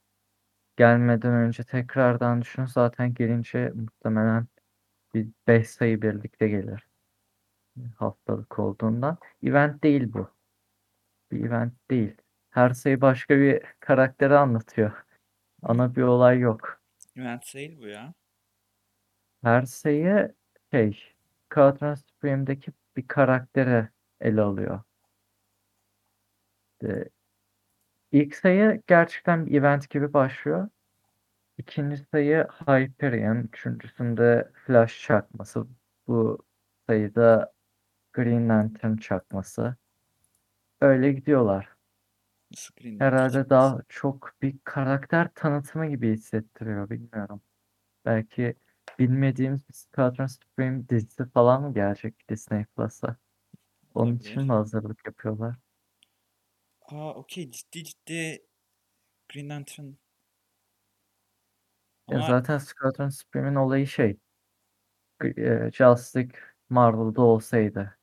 [0.78, 2.66] gelmeden önce tekrardan düşün.
[2.66, 4.48] Zaten gelince muhtemelen
[5.16, 6.88] bir 5 sayı birlikte gelir.
[7.98, 9.18] Haftalık olduğundan.
[9.44, 10.30] Event değil bu.
[11.32, 12.16] bir event değil.
[12.50, 15.06] Her sayı başka bir karakteri anlatıyor.
[15.64, 16.82] Ana bir olay yok.
[17.16, 18.14] Event değil bu ya.
[19.44, 20.36] Her sayı
[20.72, 21.14] şey,
[21.52, 23.90] Squadron Supreme'deki bir karaktere
[24.22, 24.82] ele alıyor.
[26.82, 27.10] İşte
[28.12, 30.70] ilk sayı gerçekten bir event gibi başlıyor.
[31.58, 35.68] İkinci sayı Hyperion, üçüncüsünde Flash çakması.
[36.08, 36.46] Bu
[36.88, 37.54] sayıda
[38.14, 39.76] Green Lantern çakması.
[40.82, 41.70] Öyle gidiyorlar.
[42.56, 46.90] Screen Herhalde daha çok bir karakter tanıtımı gibi hissettiriyor.
[46.90, 47.42] Bilmiyorum.
[48.06, 48.56] Belki
[49.00, 53.18] bilmediğimiz bir Squadron Supreme dizisi falan mı gelecek Disney Plus'a?
[53.96, 54.50] Onun için Olabilir.
[54.50, 55.56] mi hazırlık yapıyorlar?
[56.82, 58.46] Aa okey ciddi ciddi
[59.30, 60.05] Green Lantern.
[62.10, 64.18] Ya Ama zaten Squadron Supreme'in olayı şey.
[65.24, 66.40] e, Justice League
[66.70, 67.98] Marvel'da olsaydı.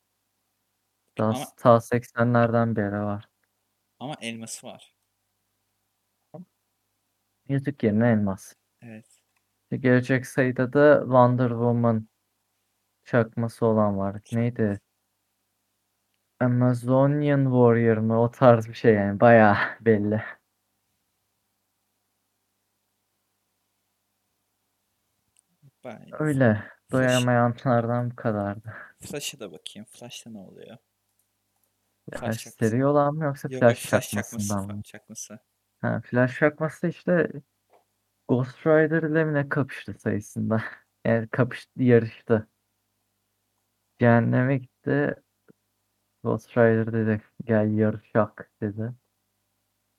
[1.17, 3.29] Daha Ama- ta 80'lerden beri var.
[3.99, 4.93] ama elması var.
[7.49, 8.53] Yüzük yerine elmas.
[8.81, 9.05] Evet.
[9.71, 12.07] Gelecek sayıda da Wonder Woman
[13.05, 14.21] çakması olan var.
[14.31, 14.79] Neydi?
[16.39, 18.21] Amazonian Warrior mı?
[18.21, 19.19] O tarz bir şey yani.
[19.19, 20.23] Bayağı belli.
[25.83, 26.63] Ben Öyle.
[26.91, 28.73] Doyamayanlardan bu kadardı.
[28.99, 29.85] Flash'a da bakayım.
[29.89, 30.77] Flash'ta ne oluyor?
[32.11, 32.51] Flash çakması.
[32.69, 34.29] seri olan mı yoksa Yok flash Flash çakması.
[34.31, 34.81] çakmasından mı?
[34.81, 35.39] fa- çakması.
[35.81, 37.31] Ha, flash çakması işte
[38.27, 40.63] Ghost Rider ile mi ne kapıştı sayısında.
[41.05, 42.47] Yani kapıştı, yarıştı.
[43.99, 45.15] Cehenneme gitti.
[46.23, 48.93] Ghost Rider dedi gel yarışak dedi.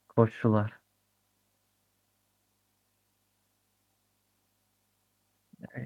[0.09, 0.73] Koştular.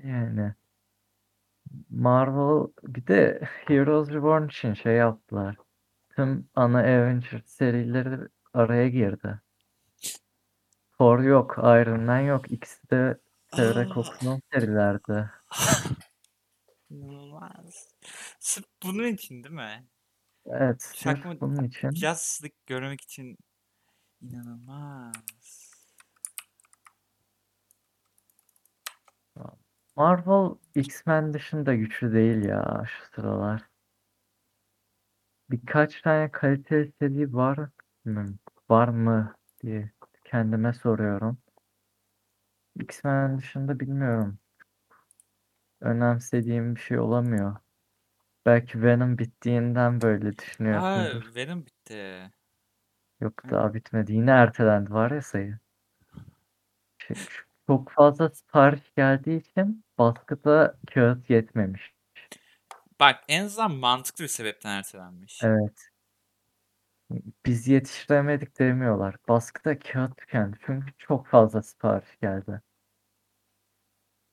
[0.04, 0.54] Yani
[1.90, 5.56] Marvel bir de Heroes Reborn için şey yaptılar.
[6.16, 9.40] Tüm ana Avengers serileri araya girdi.
[10.98, 12.52] Thor yok, Iron Man yok.
[12.52, 13.18] İkisi de
[13.54, 14.00] severek Aa.
[14.00, 15.30] okunan serilerdi.
[16.90, 17.88] İnanılmaz.
[18.40, 19.86] Sırf bunun için değil mi?
[20.46, 21.90] Evet, sırf bunun için.
[21.90, 23.38] Justice görmek için
[24.22, 25.12] inanılmaz.
[29.98, 33.62] Marvel X-Men dışında güçlü değil ya şu sıralar.
[35.50, 37.58] Birkaç tane kaliteli seri var
[38.04, 38.26] mı?
[38.70, 39.90] Var mı diye
[40.24, 41.38] kendime soruyorum.
[42.80, 44.38] X-Men dışında bilmiyorum.
[45.80, 47.56] Önemsediğim bir şey olamıyor.
[48.46, 51.34] Belki Venom bittiğinden böyle Aa, düşünüyorsundur.
[51.34, 52.30] Venom bitti.
[53.20, 54.12] Yok daha bitmedi.
[54.12, 55.58] Yine ertelendi var ya sayı.
[56.98, 57.16] Şey,
[57.68, 61.94] çok fazla sipariş geldiği için baskıda kağıt yetmemiş.
[63.00, 65.40] Bak en azından mantıklı bir sebepten ertelenmiş.
[65.44, 65.88] Evet.
[67.46, 69.16] Biz yetiştiremedik demiyorlar.
[69.28, 70.56] Baskıda kağıt tükendi.
[70.66, 72.60] Çünkü çok fazla sipariş geldi.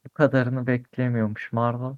[0.05, 1.97] Bu kadarını beklemiyormuş Marvel.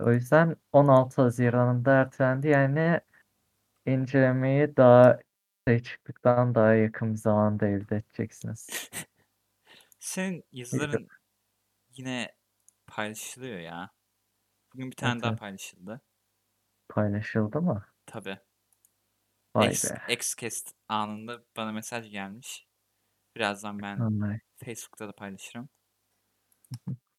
[0.00, 2.48] O yüzden 16 Haziran'ında ertelendi.
[2.48, 3.00] Yani
[3.86, 5.18] incelemeyi daha
[5.66, 8.90] sayı çıktıktan daha yakın bir zamanda elde edeceksiniz.
[10.00, 11.08] Senin yazıların
[11.96, 12.34] yine
[12.86, 13.90] paylaşılıyor ya.
[14.74, 15.40] Bugün bir tane Evet, daha evet.
[15.40, 16.00] paylaşıldı.
[16.88, 17.84] Paylaşıldı mı?
[18.06, 18.38] Tabii.
[19.54, 20.00] Vay X, be.
[20.08, 22.66] Xcast anında bana mesaj gelmiş.
[23.36, 24.40] Birazdan ben Vallahi.
[24.64, 25.68] Facebook'ta da paylaşırım.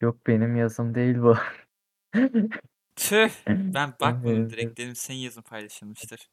[0.00, 1.36] Yok benim yazım değil bu.
[2.96, 3.30] Tüh!
[3.46, 6.30] Ben bakmadım direkt dedim senin yazın paylaşılmıştır.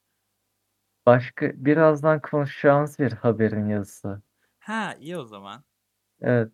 [1.05, 4.21] Başka birazdan konuşacağımız bir haberin yazısı.
[4.67, 5.63] Ha iyi o zaman.
[6.21, 6.51] Evet.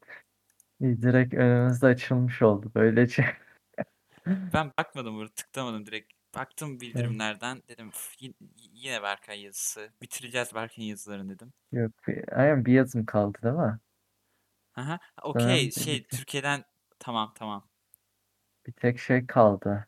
[0.82, 3.26] Direkt önümüzde açılmış oldu böylece.
[4.54, 6.14] Ben bakmadım burada tıklamadım direkt.
[6.36, 8.34] Baktım bildirimlerden dedim "Üf, y-
[8.74, 9.94] yine Berkay yazısı.
[10.02, 11.54] Bitireceğiz Berkay'ın yazılarını dedim.
[11.72, 13.80] Yok bir, aynen bir yazım kaldı değil mi?
[14.76, 16.04] Aha, okey Tamam, şey.
[16.04, 16.64] Türkiye'den
[17.00, 17.70] tamam tamam.
[18.68, 19.88] Bir tek şey kaldı.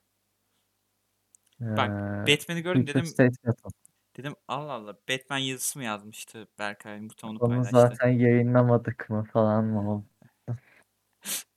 [1.77, 3.69] Bak Ee, Batman'i gördüm Future dedim State Battle.
[4.17, 7.71] Dedim Allah Allah Batman yazısı mı yazmıştı Berkay muhtemelen onu Onu paylaştı.
[7.71, 10.05] zaten yayınlamadık mı falan mı oldu?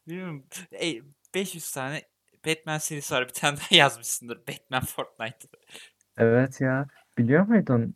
[0.08, 0.44] Bilmiyorum.
[0.72, 1.02] Ey,
[1.34, 2.02] 500 tane
[2.46, 5.48] Batman serisi var bir tane daha yazmışsındır Batman Fortnite.
[6.18, 6.86] Evet ya.
[7.18, 7.94] Biliyor muydun?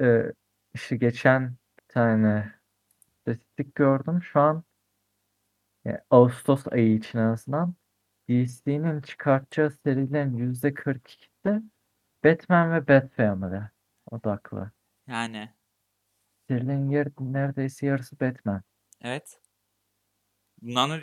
[0.00, 0.32] Ee,
[0.74, 2.54] işte geçen bir tane
[3.22, 4.22] statistik gördüm.
[4.22, 4.64] Şu an
[5.84, 7.74] yani Ağustos ayı için en azından
[8.28, 11.62] DC'nin çıkartacağı serilerin %42'si
[12.26, 13.60] Batman ve Bat Family
[14.10, 14.70] odaklı.
[15.06, 15.54] Yani
[16.48, 18.62] Serilerin yer, neredeyse yarısı Batman.
[19.00, 19.40] evet.
[20.62, 21.00] Bundan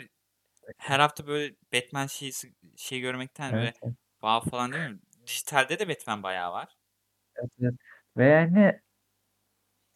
[0.78, 5.00] her hafta böyle Batman şeysi şey görmekten Evet, ve wow falan değil mi?
[5.26, 6.76] Dijitalde de Batman bayağı var.
[7.36, 7.74] evet, evet.
[8.16, 8.80] Ve yani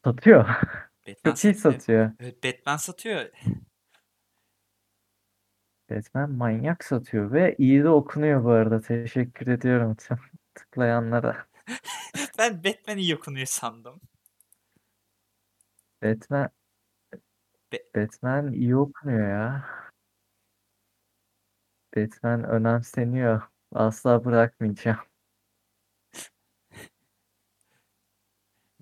[0.04, 0.44] satıyor.
[1.06, 2.12] Batman Çok iyi satıyor.
[2.20, 3.30] Evet, Batman satıyor.
[5.90, 8.80] Batman manyak satıyor ve iyi de okunuyor bu arada.
[8.80, 9.96] Teşekkür ediyorum
[10.58, 11.46] tıklayanlara.
[12.38, 14.00] ben Batman iyi okunuyor sandım.
[16.02, 16.50] Batman
[17.72, 19.64] Be- Batman iyi okunuyor ya.
[21.96, 23.42] Batman önemseniyor.
[23.74, 24.98] Asla bırakmayacağım.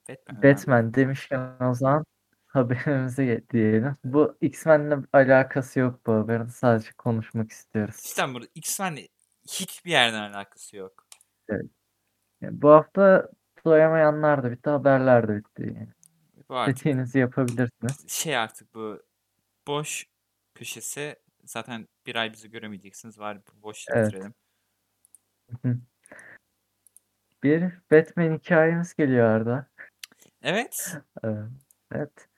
[0.09, 0.43] Batman.
[0.43, 2.05] Batman demişken o zaman
[2.47, 3.97] haberimize diyelim.
[4.05, 6.47] Bu X-Men'le alakası yok bu haberin.
[6.47, 7.97] Sadece konuşmak istiyoruz.
[7.97, 9.09] Cidden burada X-Men'le
[9.49, 11.06] hiçbir yerden alakası yok.
[12.41, 13.31] Yani bu hafta
[13.65, 15.63] doyamayanlar da bitti, haberler de bitti.
[15.77, 15.89] Yani.
[16.49, 18.09] Bu artık İstediğinizi yapabilirsiniz.
[18.09, 19.03] şey artık bu
[19.67, 20.07] boş
[20.55, 23.19] köşesi zaten bir ay bizi göremeyeceksiniz.
[23.19, 24.13] Var bu boş Evet.
[24.13, 24.35] bitirelim.
[27.43, 29.67] Bir Batman hikayemiz geliyor Arda.
[30.43, 30.97] Evet.
[31.25, 31.29] Ee,
[31.93, 32.29] Evet.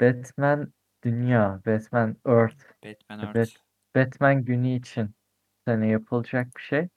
[0.00, 0.72] Batman
[1.04, 3.56] Dünya, Batman Earth, Batman Bat- Earth.
[3.96, 5.14] Batman günü için
[5.66, 6.88] sene yapılacak bir şey.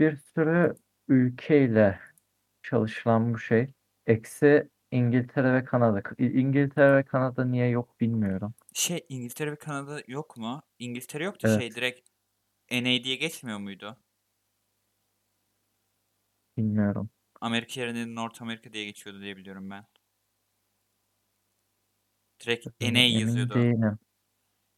[0.00, 0.74] Bir sürü
[1.08, 2.00] ülkeyle
[2.62, 3.74] çalışılan bu şey.
[4.06, 6.02] Eksi İngiltere ve Kanada.
[6.18, 8.54] İngiltere ve Kanada niye yok bilmiyorum.
[8.74, 10.62] Şey İngiltere ve Kanada yok mu?
[10.78, 11.76] İngiltere yoktu şey Evet.
[11.76, 12.08] direkt
[12.72, 13.96] NA diye geçmiyor muydu?
[16.56, 17.10] Bilmiyorum.
[17.40, 19.84] Amerika yerine North America diye geçiyordu diye biliyorum ben.
[22.40, 23.54] Direkt NA Emin yazıyordu.
[23.54, 23.98] değilim.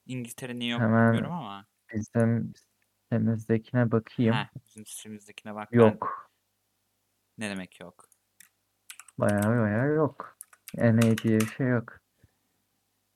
[0.07, 1.67] İngiltere niye yok Hemen bilmiyorum ama.
[1.93, 2.53] bizim
[3.13, 4.35] sitemizdekine bakayım.
[4.35, 5.73] Heh, bizim sitemizdekine bak.
[5.73, 6.33] Ben Yok.
[7.39, 8.09] ne demek yok?
[9.19, 10.39] Bayağı bayağı yok.
[10.75, 12.01] NA diye bir şey yok.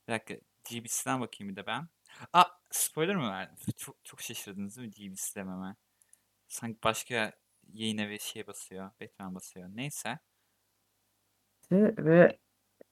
[0.08, 0.34] Bir dakika.
[0.70, 1.88] GBC'den bakayım bir de ben.
[2.32, 3.56] Aa spoiler mı verdim?
[3.76, 5.76] Çok, çok şaşırdınız değil mi GBC dememe?
[6.48, 7.32] Sanki başka
[7.72, 8.90] yayın evi şey basıyor.
[9.00, 9.68] Batman basıyor.
[9.74, 10.18] Neyse.
[11.72, 12.38] Ve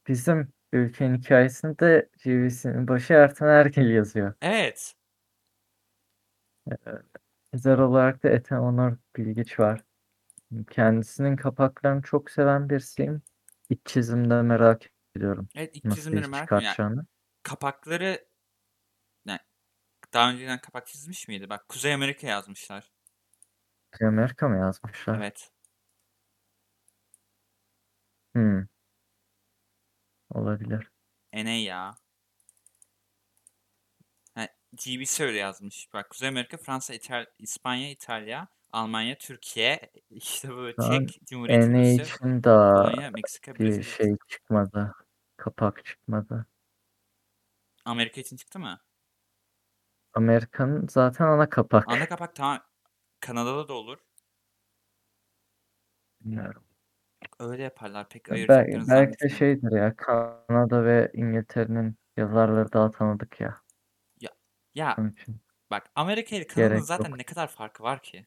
[0.08, 4.34] bizim ülkenin hikayesinde GVC'nin başı Ertan Ergil yazıyor.
[4.42, 4.94] Evet.
[7.54, 9.84] Çizer olarak da Ethem Onur Bilgiç var.
[10.70, 13.22] Kendisinin kapaklarını çok seven birisiyim.
[13.70, 15.48] İç çizimde merak ediyorum.
[15.54, 16.96] Evet Nasıl çizimleri merak ediyorum.
[16.96, 17.06] Yani
[17.42, 18.26] kapakları
[19.26, 19.38] yani
[20.14, 21.48] daha önceden kapak çizmiş miydi?
[21.48, 22.92] Bak Kuzey Amerika yazmışlar.
[23.92, 25.18] Kuzey Amerika mı yazmışlar?
[25.18, 25.50] Evet.
[28.34, 28.66] Hmm.
[30.30, 30.90] Olabilir.
[31.32, 31.94] NA ya.
[34.76, 35.88] GBC öyle yazmış.
[35.94, 42.44] Bak Kuzey Amerika, Fransa, İtal İspanya, İtalya, Almanya, Türkiye, işte an Çek Cumhuriyeti, Rusya, için
[42.44, 43.82] daha Polonya, Meksika, bir Brezilya.
[43.82, 44.92] şey çıkmadı.
[45.36, 46.46] Kapak çıkmadı.
[47.84, 48.80] Amerika için çıktı mı?
[50.14, 51.88] Amerika'nın zaten ana kapak.
[51.88, 52.60] Ana kapak tamam.
[53.20, 53.98] Kanada'da da olur.
[56.20, 56.64] Bilmiyorum.
[57.38, 58.08] Öyle yaparlar.
[58.08, 59.38] Pek Bel- ayıracaklarını belki de zannetmiyorum.
[59.38, 63.63] şeydir ya Kanada ve İngiltere'nin yazarları daha tanıdık ya.
[64.74, 67.18] Ya, ya Onun için bak Amerika ile Kanada'nın gerek zaten yok.
[67.18, 68.26] ne kadar farkı var ki?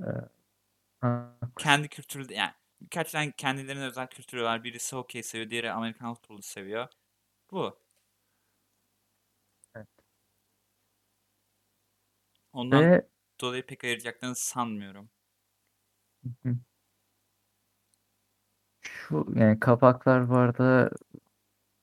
[0.00, 0.28] Ee.
[1.58, 4.64] Kendi kültürü yani birkaç tane kendilerine özel kültürü var.
[4.64, 6.88] Birisi hokey seviyor, diğeri Amerikan futbolu seviyor.
[7.50, 7.78] Bu.
[9.74, 9.88] Evet.
[12.52, 13.08] Ondan Ve
[13.40, 15.10] dolayı pek ayıracaklarını sanmıyorum.
[16.42, 16.56] Hı.
[18.80, 20.90] şu yani kapaklar bu arada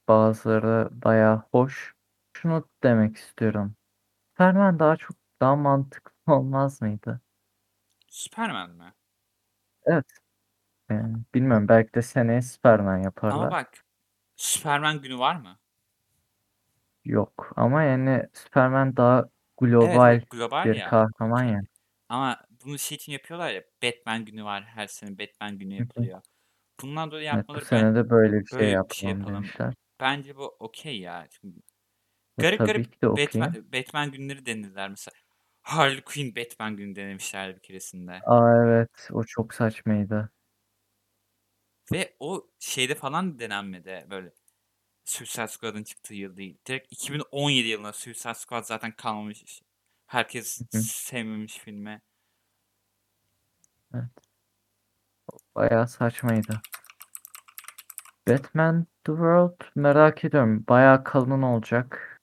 [0.07, 1.95] bazıları bayağı hoş.
[2.33, 3.75] Şunu demek istiyorum.
[4.31, 7.21] Superman daha çok daha mantıklı olmaz mıydı?
[8.07, 8.93] Superman mi?
[9.85, 10.05] Evet.
[10.89, 13.51] Yani bilmiyorum belki de seneye Superman Ama yaparlar.
[13.51, 13.85] bak
[14.35, 15.59] Superman günü var mı?
[17.05, 20.83] Yok ama yani Superman daha global evet global bir ya.
[20.83, 21.61] kahraman ya.
[22.09, 23.63] Ama bunu şey için yapıyorlar ya.
[23.83, 24.63] Batman günü var.
[24.65, 26.21] Her sene Batman günü yapılıyor.
[26.81, 29.51] Bundan dolayı Evet bu yapmaları sene de böyle bir şey böyle bir şey yapalım yapalım.
[29.51, 29.73] demişler.
[30.03, 31.27] Bence bu okey ya.
[31.31, 31.59] Şimdi
[32.37, 33.41] garip tabii garip de okey.
[33.41, 35.15] Batman, Batman günleri denediler mesela.
[35.61, 38.21] Harley Quinn Batman günü denemişler bir keresinde.
[38.25, 40.31] Aa evet o çok saçmaydı.
[41.91, 44.33] Ve o şeyde falan denenmedi böyle.
[45.05, 46.57] Suicide Squad'ın çıktığı yıl değil.
[46.65, 49.61] Direkt 2017 yılında Suicide Squad zaten kalmamış.
[50.05, 52.01] Herkes sevmemiş filmi.
[53.93, 54.05] Evet.
[55.55, 56.61] Bayağı saçmaydı.
[58.27, 60.65] Batman The World merak ediyorum.
[60.69, 62.19] Bayağı kalın olacak.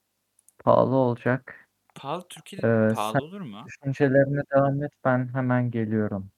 [0.59, 1.68] Pahalı olacak.
[1.95, 3.64] Pahalı Türkiye'de Ee, sen pahalı olur mu?
[3.66, 4.93] düşüncelerine devam et.
[5.05, 6.31] Ben hemen geliyorum.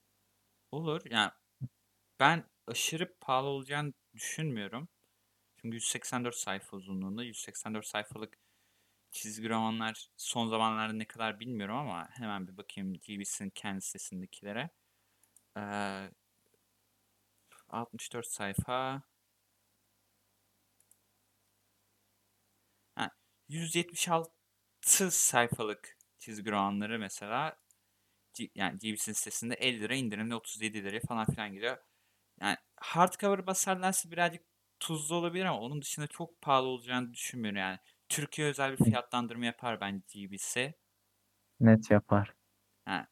[0.72, 1.00] Olur.
[1.10, 1.30] Yani
[2.20, 4.88] ben aşırı pahalı olacağını düşünmüyorum.
[5.56, 8.38] Çünkü 184 sayfa uzunluğunda 184 sayfalık
[9.10, 14.70] çizgi romanlar son zamanlarda ne kadar bilmiyorum ama hemen bir bakayım GBC'nin kendi sitesindekilere.
[15.58, 16.10] Ee,
[17.68, 19.02] 64 sayfa.
[22.96, 23.10] Ha,
[23.48, 24.30] 176
[25.10, 27.58] sayfalık çizgi romanları mesela
[28.54, 31.76] yani GB'sin sitesinde 50 lira indirimli 37 liraya falan filan geliyor.
[32.40, 34.42] Yani hardcover basarlarsa birazcık
[34.80, 37.78] tuzlu olabilir ama onun dışında çok pahalı olacağını düşünmüyorum yani.
[38.08, 40.74] Türkiye özel bir fiyatlandırma yapar bence GB'si.
[41.60, 42.34] Net yapar.
[42.84, 43.08] Ha,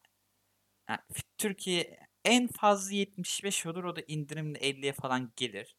[0.87, 1.05] ha,
[1.37, 5.77] Türkiye en fazla 75 olur o da indirimli 50'ye falan gelir.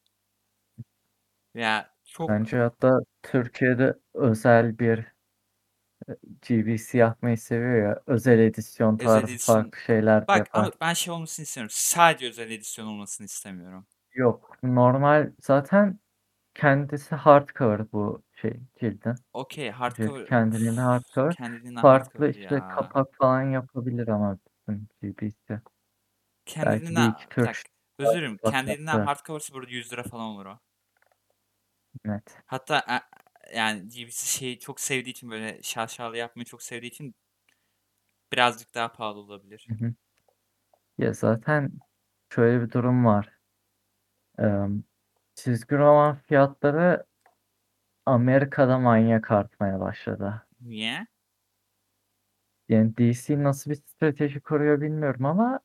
[1.55, 5.05] Veya çok Bence hatta Türkiye'de özel bir
[6.09, 6.13] e,
[6.47, 8.01] GBC yapmayı seviyor ya.
[8.07, 10.71] Özel edisyon özel tarzı edisyon farklı şeyler Bak yapar.
[10.81, 11.75] ben şey olmasını istemiyorum.
[11.77, 13.85] Sadece özel edisyon olmasını istemiyorum.
[14.13, 14.57] Yok.
[14.63, 15.99] Normal zaten
[16.55, 19.15] kendisi hardcover bu şey cildin.
[19.33, 21.35] Okey hardcover kendiliğinden hardcover.
[21.35, 22.69] kendiliğinden Farklı hardcover işte ya.
[22.69, 24.37] kapak falan yapabilir ama
[24.67, 25.33] bütün GBC.
[25.49, 25.65] Belki bir
[26.45, 27.63] Kendiliğinden iki Türk
[27.99, 28.37] özür dilerim.
[28.51, 30.59] Kendiliğinden hardcover'sı burada 100 lira falan olur o.
[32.05, 32.37] Net.
[32.45, 37.15] Hatta e- yani GBC şeyi çok sevdiği için böyle şaşalı yapmayı çok sevdiği için
[38.33, 39.67] birazcık daha pahalı olabilir.
[39.69, 39.93] Hı hı.
[40.97, 41.71] Ya zaten
[42.29, 43.29] şöyle bir durum var.
[44.39, 44.67] Ee,
[45.35, 47.05] çizgi roman fiyatları
[48.05, 50.47] Amerika'da manyak artmaya başladı.
[50.61, 51.07] Niye?
[52.69, 55.59] Yani DC nasıl bir strateji kuruyor bilmiyorum ama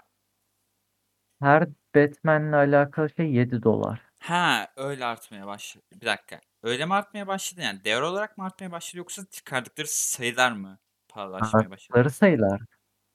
[1.41, 4.08] her Batman'le alakalı şey 7 dolar.
[4.29, 5.85] Ha öyle artmaya başladı.
[5.93, 6.41] Bir dakika.
[6.63, 7.61] Öyle mi artmaya başladı?
[7.63, 11.75] Yani değer olarak mı artmaya başladı yoksa çıkardıkları sayılar mı pahalılaşmaya başladı?
[11.75, 12.61] Arttıkları sayılar.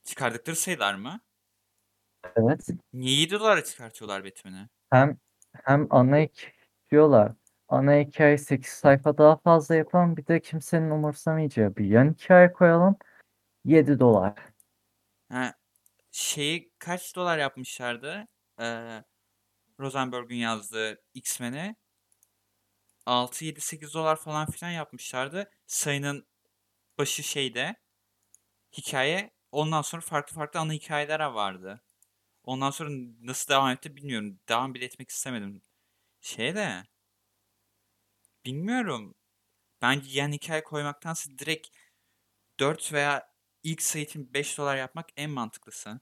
[0.03, 1.19] Çıkardıkları sayılar mı?
[2.35, 2.67] Evet.
[2.93, 4.69] Niye 7 dolara çıkartıyorlar Batman'i?
[4.89, 5.17] Hem
[5.53, 6.27] hem ana
[6.91, 7.31] diyorlar.
[7.67, 10.17] Ana hikaye 8 sayfa daha fazla yapalım.
[10.17, 12.95] Bir de kimsenin umursamayacağı bir yan hikaye koyalım.
[13.65, 14.33] 7 dolar.
[15.31, 15.53] Ha,
[16.11, 18.27] şeyi kaç dolar yapmışlardı?
[18.61, 19.03] Ee,
[19.79, 21.75] Rosenberg'ün yazdığı X-Men'i
[23.05, 25.51] 6, 7, 8 dolar falan filan yapmışlardı.
[25.67, 26.27] Sayının
[26.97, 27.75] başı şeyde
[28.77, 29.33] hikaye.
[29.51, 31.83] Ondan sonra farklı farklı ana hikayeler vardı.
[32.43, 32.89] Ondan sonra
[33.21, 34.39] nasıl devam etti bilmiyorum.
[34.49, 35.61] Devam bile etmek istemedim.
[36.21, 36.83] Şeye de
[38.45, 39.15] bilmiyorum.
[39.81, 41.67] Bence yan hikaye koymaktansa direkt
[42.59, 45.99] 4 veya ilk sayı için 5 dolar yapmak en mantıklısı.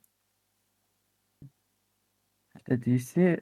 [2.55, 3.41] İşte DC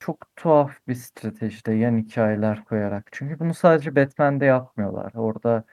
[0.00, 3.08] çok tuhaf bir stratejide yan hikayeler koyarak.
[3.12, 5.12] Çünkü bunu sadece Batman'de yapmıyorlar.
[5.14, 5.64] Orada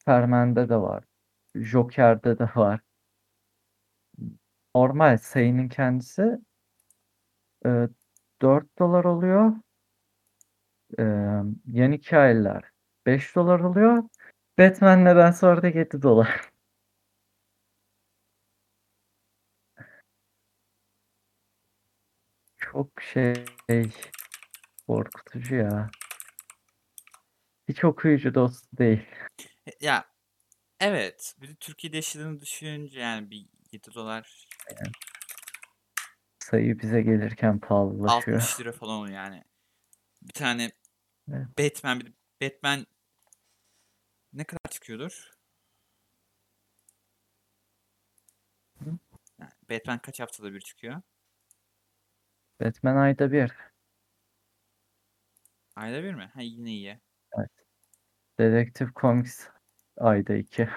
[0.00, 1.04] Superman'de de var.
[1.54, 2.80] Joker'de de var.
[4.74, 6.38] Normal sayının kendisi
[7.66, 7.88] e,
[8.42, 9.52] 4 dolar oluyor.
[10.98, 11.02] E,
[11.66, 12.62] yan hikayeler
[13.06, 14.02] 5 dolar oluyor.
[14.58, 16.53] Batman nedense orada 7 dolar.
[22.74, 23.34] Çok şey
[24.86, 25.90] korkutucu ya.
[27.68, 29.06] Hiç okuyucu dostu değil.
[29.80, 30.04] Ya
[30.80, 31.34] evet.
[31.40, 34.48] Bir de Türkiye'de yaşadığını düşününce yani bir 7 dolar
[36.38, 38.40] Sayı bize gelirken pahalılaşıyor.
[38.40, 39.44] 60 lira falan oluyor yani.
[40.22, 40.72] Bir tane
[41.32, 41.46] Evet.
[41.58, 42.12] Batman bir
[42.42, 42.86] Batman
[44.32, 45.30] ne kadar çıkıyordur?
[48.78, 48.98] Hı?
[49.38, 51.02] Yani Batman kaç haftada bir çıkıyor?
[52.60, 53.52] Batman ayda bir.
[55.76, 56.30] Ayda bir mi?
[56.34, 57.00] Ha yine iyi.
[57.38, 57.50] Evet.
[58.38, 59.48] Dedektif Comics
[59.98, 60.68] ayda iki.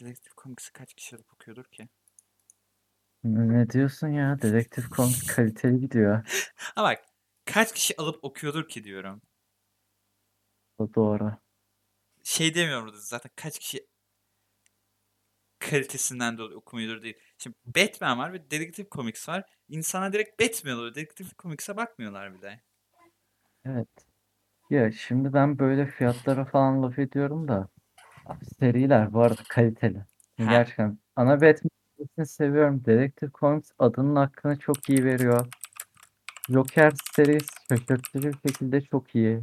[0.00, 1.88] Dedektif Comics'i kaç kişi alıp okuyordur ki?
[3.24, 4.42] Ne diyorsun ya?
[4.42, 6.22] Dedektif Comics kaliteli gidiyor.
[6.56, 7.04] Ha bak
[7.44, 9.22] kaç kişi alıp okuyordur ki diyorum.
[10.78, 11.32] O doğru.
[12.22, 13.86] Şey demiyorum zaten kaç kişi
[15.58, 17.16] kalitesinden dolayı okumuyordur değil.
[17.38, 19.44] Şimdi Batman var ve Dedektif Comics var.
[19.72, 20.94] İnsana direkt Batman oluyor.
[20.94, 22.60] Dedektif Comics'e bakmıyorlar bile.
[23.64, 23.88] Evet.
[24.70, 27.68] Ya şimdi ben böyle fiyatlara falan laf ediyorum da
[28.26, 29.98] abi seriler bu arada kaliteli.
[29.98, 30.04] Ha.
[30.38, 32.84] Gerçekten ana Batman serisini seviyorum.
[32.84, 35.46] Dedektif Comics adının hakkını çok iyi veriyor.
[36.48, 39.42] Joker serisi şaşırtıcı bir şekilde çok iyi.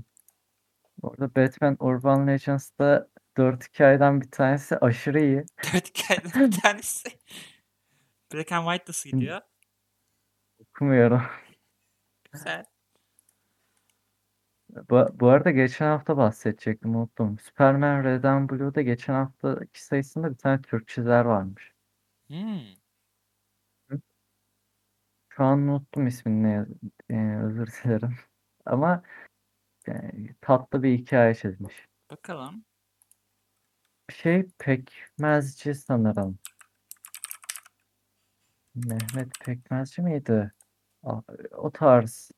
[1.01, 3.07] Orada Batman Urban Legends'da
[3.37, 5.43] 4 hikayeden bir tanesi aşırı iyi.
[5.73, 7.09] Dört hikayeden bir tanesi.
[8.33, 9.41] Black and White nasıl gidiyor?
[10.59, 11.21] Okumuyorum.
[12.31, 12.65] Güzel.
[14.89, 17.39] Bu, bu arada geçen hafta bahsedecektim unuttum.
[17.39, 21.73] Superman Red and Blue'da geçen haftaki sayısında bir tane Türk çizer varmış.
[22.27, 22.59] Hmm.
[25.29, 26.67] Şu an unuttum ismini ne yaz-
[27.09, 28.15] ee, özür dilerim.
[28.65, 29.03] Ama
[29.87, 29.93] e,
[30.41, 31.87] tatlı bir hikaye çizmiş.
[32.11, 32.65] Bakalım.
[34.09, 36.39] Bir şey pekmezci sanırım.
[38.85, 40.51] Mehmet Pekmezci miydi?
[41.51, 42.31] O tarz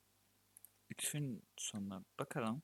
[0.89, 2.62] Üçün sonuna bakalım.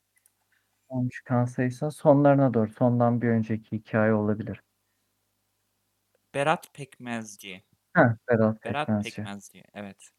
[0.89, 2.71] son çıkan sayısının sonlarına doğru.
[2.71, 4.63] Sondan bir önceki hikaye olabilir.
[6.33, 7.63] Berat Pekmezci.
[7.93, 9.15] Heh, Berat Berat Pekmezci.
[9.15, 9.63] Pekmezci.
[9.73, 10.09] Evet.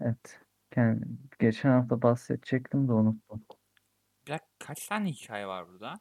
[0.00, 0.40] Evet.
[0.70, 3.44] Ken- geçen hafta bahsedecektim de unuttum.
[4.26, 6.00] Bir dakika, kaç tane hikaye var burada?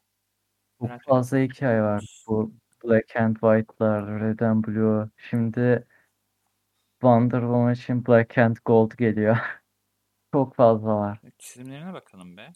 [0.80, 2.24] Çok Berat fazla hikaye var.
[2.28, 2.54] Bu
[2.84, 5.10] Black and White'lar, Red and Blue.
[5.18, 5.88] Şimdi
[7.02, 9.38] Wonder Woman için Black and Gold geliyor.
[10.34, 11.22] Çok fazla var.
[11.38, 12.52] Çizimlerine bakalım be.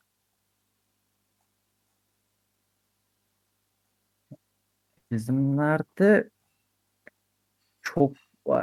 [5.12, 6.30] Çizimlerde
[7.82, 8.18] çok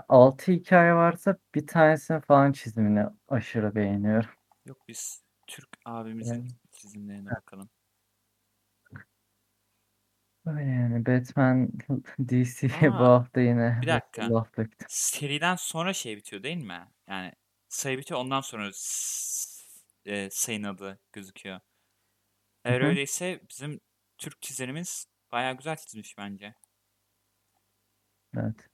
[0.08, 4.30] 6 hikaye varsa bir tanesini falan çizimini aşırı beğeniyorum.
[4.66, 7.70] Yok biz Türk abimizin Yani- çizimlerine bakalım.
[10.46, 11.68] Öyle yani Batman
[12.18, 14.30] DC'ye bu Ama hafta yine bir dakika.
[14.30, 14.84] laf döktü.
[14.88, 16.88] Seriden sonra şey bitiyor değil mi?
[17.08, 17.32] Yani
[17.68, 19.60] sayı bitiyor ondan sonra s-
[20.06, 21.60] e, sayının adı gözüküyor.
[22.64, 22.88] Eğer Hı hı.
[22.88, 23.80] öyleyse bizim
[24.18, 26.54] Türk çizerimiz bayağı güzel çizmiş bence.
[28.36, 28.68] Evet.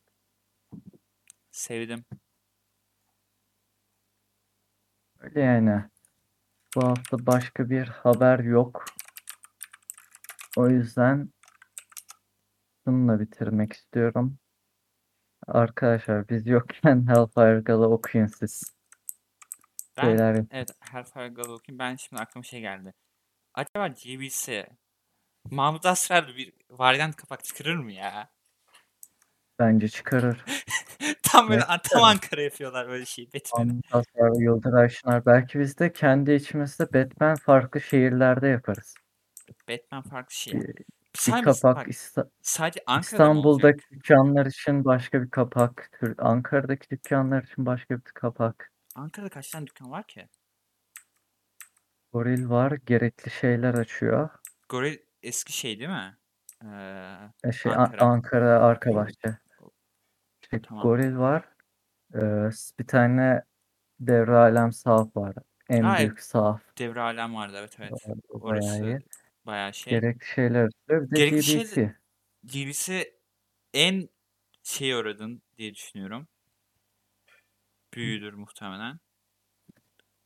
[1.51, 2.05] Sevdim.
[5.21, 5.85] Öyle yani.
[6.77, 8.85] Bu hafta başka bir haber yok.
[10.57, 11.29] O yüzden
[12.87, 14.39] bununla bitirmek istiyorum.
[15.47, 18.63] Arkadaşlar biz yokken Hellfire Gala okuyun siz.
[19.97, 21.79] Ben Şeyler evet Hellfire Gala okuyayım.
[21.79, 22.95] Ben şimdi aklıma şey geldi.
[23.55, 24.69] Acaba GBC
[25.51, 28.37] Mahmut Asrar'da bir varyant kapak çıkarır mı ya?
[29.59, 30.45] bence çıkarır.
[31.23, 32.03] Tam böyle Evet, tam.
[32.03, 33.81] Ankara yapıyorlar böyle şeyi Batman'i.
[33.93, 35.27] Asar, Yıldıray Çınar.
[35.27, 38.95] Belki biz de kendi içimizde Batman farklı şehirlerde yaparız.
[39.69, 40.63] Batman farklı şey.
[41.17, 43.77] Bir, Sadece, kapak bak, İsta- sadece Ankara'da mı olacak?
[43.77, 45.91] İstanbul'daki dükkanlar için başka bir kapak.
[46.01, 48.73] Tür- Ankara'daki dükkanlar için başka bir kapak.
[48.95, 50.29] Ankara'da kaç tane dükkan var ki?
[52.13, 52.73] Goril var.
[52.87, 54.31] Gerekli şeyler açıyor.
[54.69, 56.17] Goril eski şey değil mi?
[56.65, 58.03] Ee, E şey, A- Ankara.
[58.05, 59.39] Ankara arka bahçe.
[60.51, 60.83] Şey, Tamam.
[60.83, 61.45] Goril var.
[62.15, 63.43] Ee, bir tane
[64.01, 65.35] Devre Alem Sahaf var.
[65.69, 66.61] En Ha, büyük sahaf.
[66.79, 68.07] Devre Alem vardı evet evet.
[68.29, 68.99] Orası bayağı iyi.
[69.47, 69.91] Bayağı şey.
[69.91, 70.71] Gerekli şeyler.
[70.89, 71.65] Bir de Gerekli GBC.
[71.75, 71.95] şeyler-
[72.45, 73.13] GBC
[73.75, 74.09] en
[74.63, 76.29] şey uğradın diye düşünüyorum.
[77.95, 78.99] Büyüdür muhtemelen.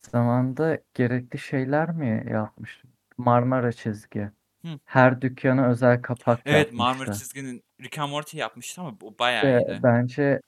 [0.01, 2.81] Zamanında gerekli şeyler mi yapmış?
[3.17, 4.29] Marmara çizgi.
[4.65, 4.79] Hı.
[4.85, 7.13] Her dükkana özel kapak Evet Marmara yapmışlar.
[7.13, 9.79] çizginin Rick and Morty yapmıştı ama bu bayağı Ve iyiydi.
[9.83, 10.41] bence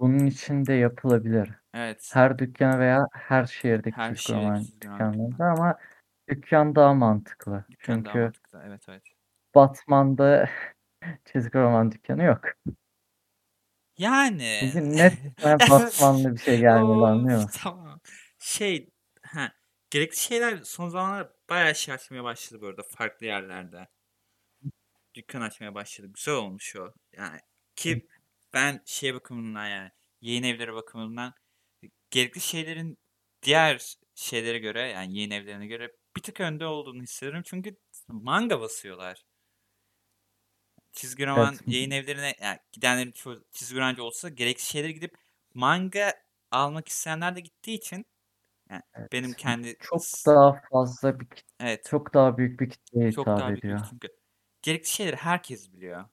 [0.00, 1.50] bunun için de yapılabilir.
[1.74, 2.10] Evet.
[2.14, 5.78] Her dükkana veya her şehirdeki Her roman roman dükkanlarında ama
[6.28, 7.64] dükkan daha mantıklı.
[7.70, 8.62] Dükkan daha Çünkü mantıklı.
[8.66, 9.02] Evet evet.
[9.54, 10.50] Batman'da
[11.32, 12.40] çizgi roman dükkanı yok.
[13.98, 14.60] Yani.
[14.62, 17.60] Bugün net ben Batman'da bir şey gelmedi anlıyor musun?
[17.62, 18.00] Tamam.
[18.38, 18.90] Şey,
[19.22, 19.52] ha,
[19.90, 23.88] gerekli şeyler son zamanlarda bayağı şey açmaya başladı bu arada farklı yerlerde.
[25.14, 26.08] Dükkan açmaya başladı.
[26.14, 26.92] Güzel olmuş o.
[27.12, 27.40] Yani
[27.76, 28.08] ki
[28.52, 31.34] ben şey bakımından yani yayın evleri bakımından
[32.10, 32.98] gerekli şeylerin
[33.42, 37.42] diğer şeylere göre yani yayın evlerine göre bir tık önde olduğunu hissediyorum.
[37.46, 37.76] Çünkü
[38.08, 39.24] manga basıyorlar.
[40.92, 41.68] Çizgi roman Evet.
[41.68, 45.14] yayın evlerine yani gidenlerin çoğu çizgi romancı olsa gerekli şeylere gidip
[45.54, 46.12] manga
[46.50, 48.06] almak isteyenler de gittiği için
[48.70, 49.12] yani Evet.
[49.12, 51.28] benim kendi Çok daha fazla bir
[51.60, 53.80] evet çok daha büyük bir kitleye çok hitap daha büyük ediyor.
[53.90, 54.08] çünkü
[54.62, 56.04] gerekli şeyleri herkes biliyor.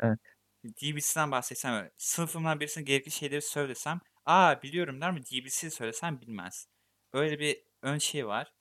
[0.00, 0.18] Evet.
[0.64, 1.90] DBC'den bahsetsem öyle.
[1.96, 5.22] Sınıfımdan birisine gerekli şeyleri söylesem aa biliyorum der mi?
[5.26, 6.68] DBC söylesem bilmez.
[7.12, 8.52] Öyle bir ön şey var.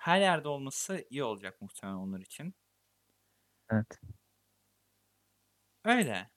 [0.00, 2.54] Her yerde olması iyi olacak muhtemelen onlar için.
[3.70, 4.00] Evet.
[5.84, 6.30] Öyle.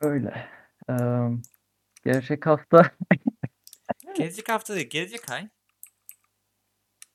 [0.00, 0.48] Öyle.
[0.88, 1.28] Eee,
[2.04, 2.90] gelecek hafta
[4.16, 5.48] Gelecek hafta değil, gelecek ay.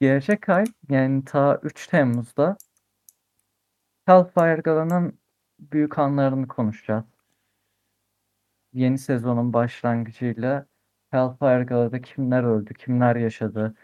[0.01, 2.57] gelecek ay yani ta 3 Temmuz'da
[4.05, 5.19] Hellfire Gala'nın
[5.59, 7.05] büyük anlarını konuşacağız.
[8.73, 10.67] Yeni sezonun başlangıcıyla
[11.09, 13.75] Hellfire Gala'da kimler öldü, kimler yaşadı,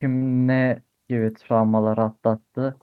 [0.00, 2.78] kim ne gibi travmalar atlattı,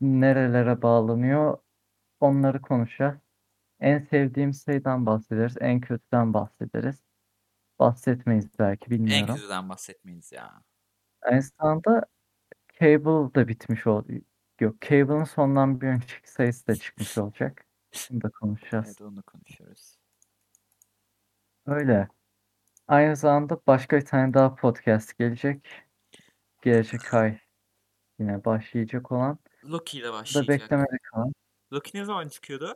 [0.00, 1.58] nerelere bağlanıyor
[2.20, 3.18] onları konuşacağız.
[3.80, 7.02] En sevdiğim şeyden bahsederiz, en kötüden bahsederiz.
[7.78, 9.34] Bahsetmeyiz belki En bilmiyorum.
[9.34, 10.62] kötüden bahsetmeyiz ya.
[11.22, 12.06] Aynı zamanda
[12.80, 14.12] Cable da bitmiş oldu.
[14.60, 17.66] Yok, Cable'ın sondan bir önceki sayısı da çıkmış olacak.
[18.10, 18.86] Bunu da konuşacağız.
[18.86, 19.98] Evet onu da konuşuyoruz.
[21.66, 22.08] Öyle.
[22.88, 25.85] Aynı zamanda başka bir tane daha podcast gelecek.
[26.70, 27.38] Gelecek ay
[28.18, 29.38] yine başlayacak olan.
[29.64, 30.48] Loki ile Bu da başlayacak.
[30.48, 31.32] beklemede kalan.
[31.72, 32.74] Loki ne zaman çıkıyordu?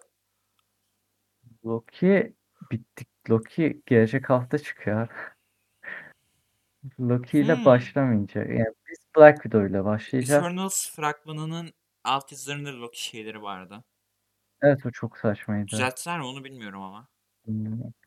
[1.64, 2.36] Loki
[2.70, 3.08] bittik.
[3.30, 5.08] Loki gelecek hafta çıkıyor.
[7.00, 7.64] Loki ile Hmm.
[7.64, 8.48] başlamayacak.
[8.48, 10.44] Yani biz Black Widow ile başlayacağız.
[10.44, 11.72] Eternals fragmanının
[12.04, 13.84] alt yazılarında Loki şeyleri vardı.
[14.62, 15.66] Evet o çok saçmaydı.
[15.66, 17.08] Düzelttiler mi onu bilmiyorum ama.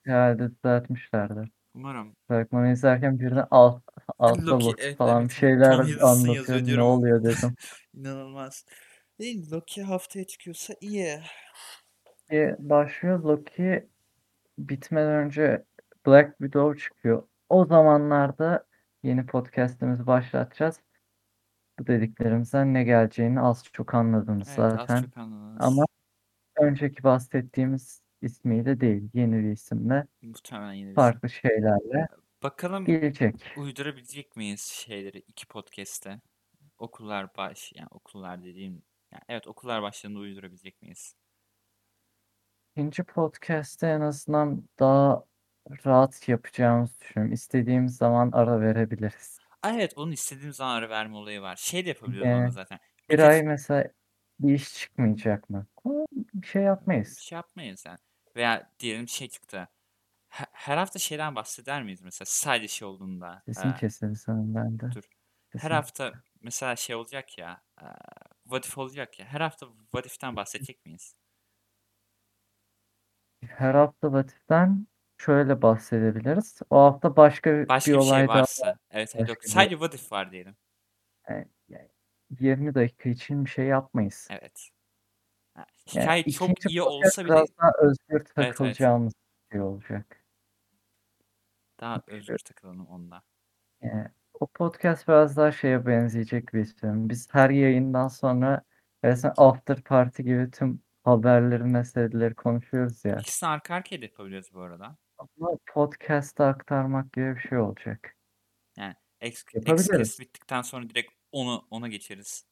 [0.04, 1.50] Herhalde düzeltmişlerdir.
[1.76, 2.16] Umarım.
[2.28, 3.82] Fragmanı izlerken birine alt,
[4.20, 6.60] altta Loki, Loki evet, falan evet, bir şeyler Tom Hiddleston anlatıyor.
[6.60, 6.86] Ne diyorum.
[6.86, 7.56] oluyor dedim.
[7.94, 8.66] İnanılmaz.
[9.20, 11.20] Değil, Loki haftaya çıkıyorsa iyi.
[12.08, 13.20] Loki başlıyor.
[13.20, 13.90] Loki
[14.58, 15.66] bitmeden önce
[16.08, 17.24] Black Widow çıkıyor.
[17.50, 18.66] O zamanlarda
[19.04, 20.80] yeni podcast'imizi başlatacağız.
[21.80, 25.04] Bu dediklerimizden ne geleceğini az çok anladınız Evet az zaten.
[25.04, 25.58] çok anladınız.
[25.60, 25.86] Ama
[26.60, 32.08] önceki bahsettiğimiz ismiyle değil, yeni bir isimle, Muhtemelen yine bir farklı şeylerle
[32.44, 33.54] Bakalım gelecek.
[33.58, 36.22] uydurabilecek miyiz şeyleri iki podcast'te?
[36.78, 41.16] Okullar baş, yani okullar dediğim, yani evet okullar başlarında uydurabilecek miyiz?
[42.76, 45.24] İkinci podcast'te en azından daha
[45.86, 47.34] rahat yapacağımızı düşünüyorum.
[47.34, 49.40] İstediğimiz zaman ara verebiliriz.
[49.62, 51.56] Aa, evet onun istediğim zaman ara verme olayı var.
[51.56, 52.80] Şey de yapabiliyoruz onu zaten.
[53.10, 53.92] bir ay mesela
[54.40, 55.68] bir iş çıkmayacak mı?
[56.14, 57.18] Bir şey yapmayız.
[57.18, 57.98] şey yapmayız yani.
[58.36, 59.68] Veya diyelim şey çıktı.
[60.30, 63.44] Her, her hafta şeyden bahseder miyiz mesela sadece şey olduğunda?
[63.46, 64.86] Sesin Ee, kesildi sanırım bende.
[64.96, 65.04] dur.
[65.56, 65.76] Her Sesin.
[65.76, 67.64] hafta mesela şey olacak ya.
[67.82, 67.86] E,
[68.44, 69.26] what if olacak ya.
[69.26, 71.16] Her hafta what if'ten bahsedecek miyiz?
[73.48, 76.60] Her hafta Vatif'ten şöyle bahsedebiliriz.
[76.70, 78.78] O hafta başka bir Başka bir şey olay daha varsa.
[78.92, 79.44] Evet, evet yok.
[79.44, 80.56] bir Sadece what if var diyelim.
[81.30, 81.90] yani, yani
[82.40, 84.28] 20 dakika için bir şey yapmayız.
[84.30, 84.70] Evet.
[85.90, 88.48] Ha, Yani Hikaye çok iyi olsa bile biraz daha özgür evet evet.
[88.48, 90.24] takılacağımız bir şey olacak.
[91.80, 93.24] Daha özgür takılalım onda.
[93.82, 97.10] yani, o podcast biraz daha şeye benzeyecek bir istiyorum.
[97.10, 98.64] Biz her yayından sonra
[99.04, 103.16] resmen after party gibi tüm haberleri, meseleleri konuşuyoruz ya.
[103.16, 104.98] İkisini arka arkaya da yapabiliyoruz bu arada.
[105.18, 108.16] Ama podcast'a aktarmak gibi bir şey olacak.
[108.78, 108.96] Yani.
[109.22, 112.46] X-Cast bittikten sonra direkt onu ona geçeriz.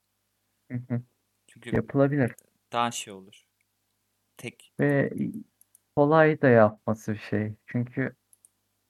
[0.72, 1.02] Hı hı.
[1.48, 2.36] Çünkü Yapılabilir.
[2.72, 3.44] Daha şey olur.
[4.38, 5.14] Tek Ve
[5.96, 7.54] kolay da yapması bir şey.
[7.66, 8.16] Çünkü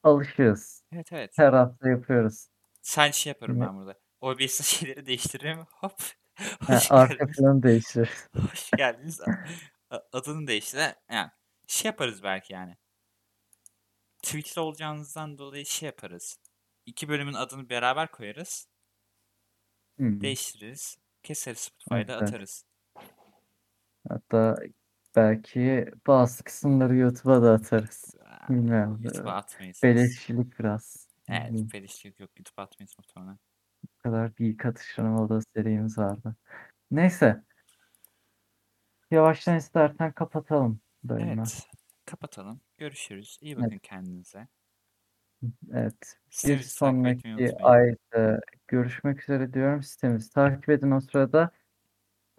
[0.04, 0.84] alışığız.
[0.92, 1.38] evet evet.
[1.38, 2.48] Her hafta yapıyoruz.
[2.82, 4.00] Sadece şey yaparım ben burada.
[4.22, 5.60] OBS'de şeyleri değiştiririm.
[5.72, 6.02] Hop.
[6.38, 7.38] ha, Hoş arka geldiniz.
[7.38, 8.30] planı değiştiririz.
[8.52, 9.22] Hoş geldiniz.
[10.12, 10.80] Adını değiştir.
[11.12, 11.30] Yani
[11.68, 12.78] şey yaparız belki yani.
[14.24, 16.40] Twitch'te olacağınızdan dolayı şey yaparız.
[16.86, 18.68] İki bölümün adını beraber koyarız.
[19.98, 20.22] Hmm.
[20.22, 20.98] Değiştiririz.
[21.24, 22.24] Keseriz Spotify'da evet.
[22.24, 22.66] atarız.
[24.10, 24.56] Hatta
[25.16, 28.16] belki bazı kısımları YouTube'a da atarız.
[28.50, 29.00] Bilmiyorum.
[29.04, 29.84] YouTube'a atmayız.
[29.84, 31.08] Beleşçilik biraz.
[31.30, 32.30] Evet, pelişlik yok.
[32.38, 33.40] YouTube'a atmayız muhtemelen.
[33.84, 36.36] Bu kadar bir atıştırmalı serimiz vardı.
[36.92, 37.44] Neyse.
[39.12, 41.32] Yavaştan istersen kapatalım bölümü.
[41.32, 41.68] Evet.
[42.06, 42.62] Kapatalım.
[42.78, 43.40] Görüşürüz.
[43.42, 43.64] İyi Evet.
[43.66, 44.48] bakın kendinize.
[45.74, 46.18] Evet.
[46.28, 46.70] Bir Sitemizi
[47.10, 49.84] etmeyi sonraki ayda görüşmek üzere diyorum.
[49.84, 51.52] Sitemizi takip edin o sırada.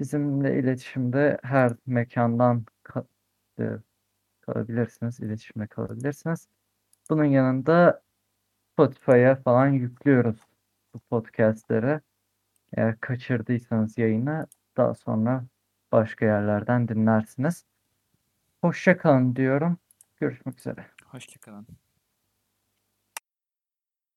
[0.02, 3.06] Bizimle iletişimde her mekandan ka-
[3.58, 3.64] e,
[4.40, 6.48] kalabilirsiniz, iletişimde kalabilirsiniz.
[7.10, 8.02] Bunun yanında
[8.72, 10.40] Spotify'a falan yüklüyoruz
[10.94, 12.00] bu podcastleri.
[12.76, 14.46] Eğer kaçırdıysanız yayını
[14.76, 15.44] daha sonra
[15.92, 17.64] başka yerlerden dinlersiniz.
[18.60, 19.78] Hoşça kalın diyorum.
[20.20, 20.86] Görüşmek üzere.
[21.06, 21.66] Hoşçakalın.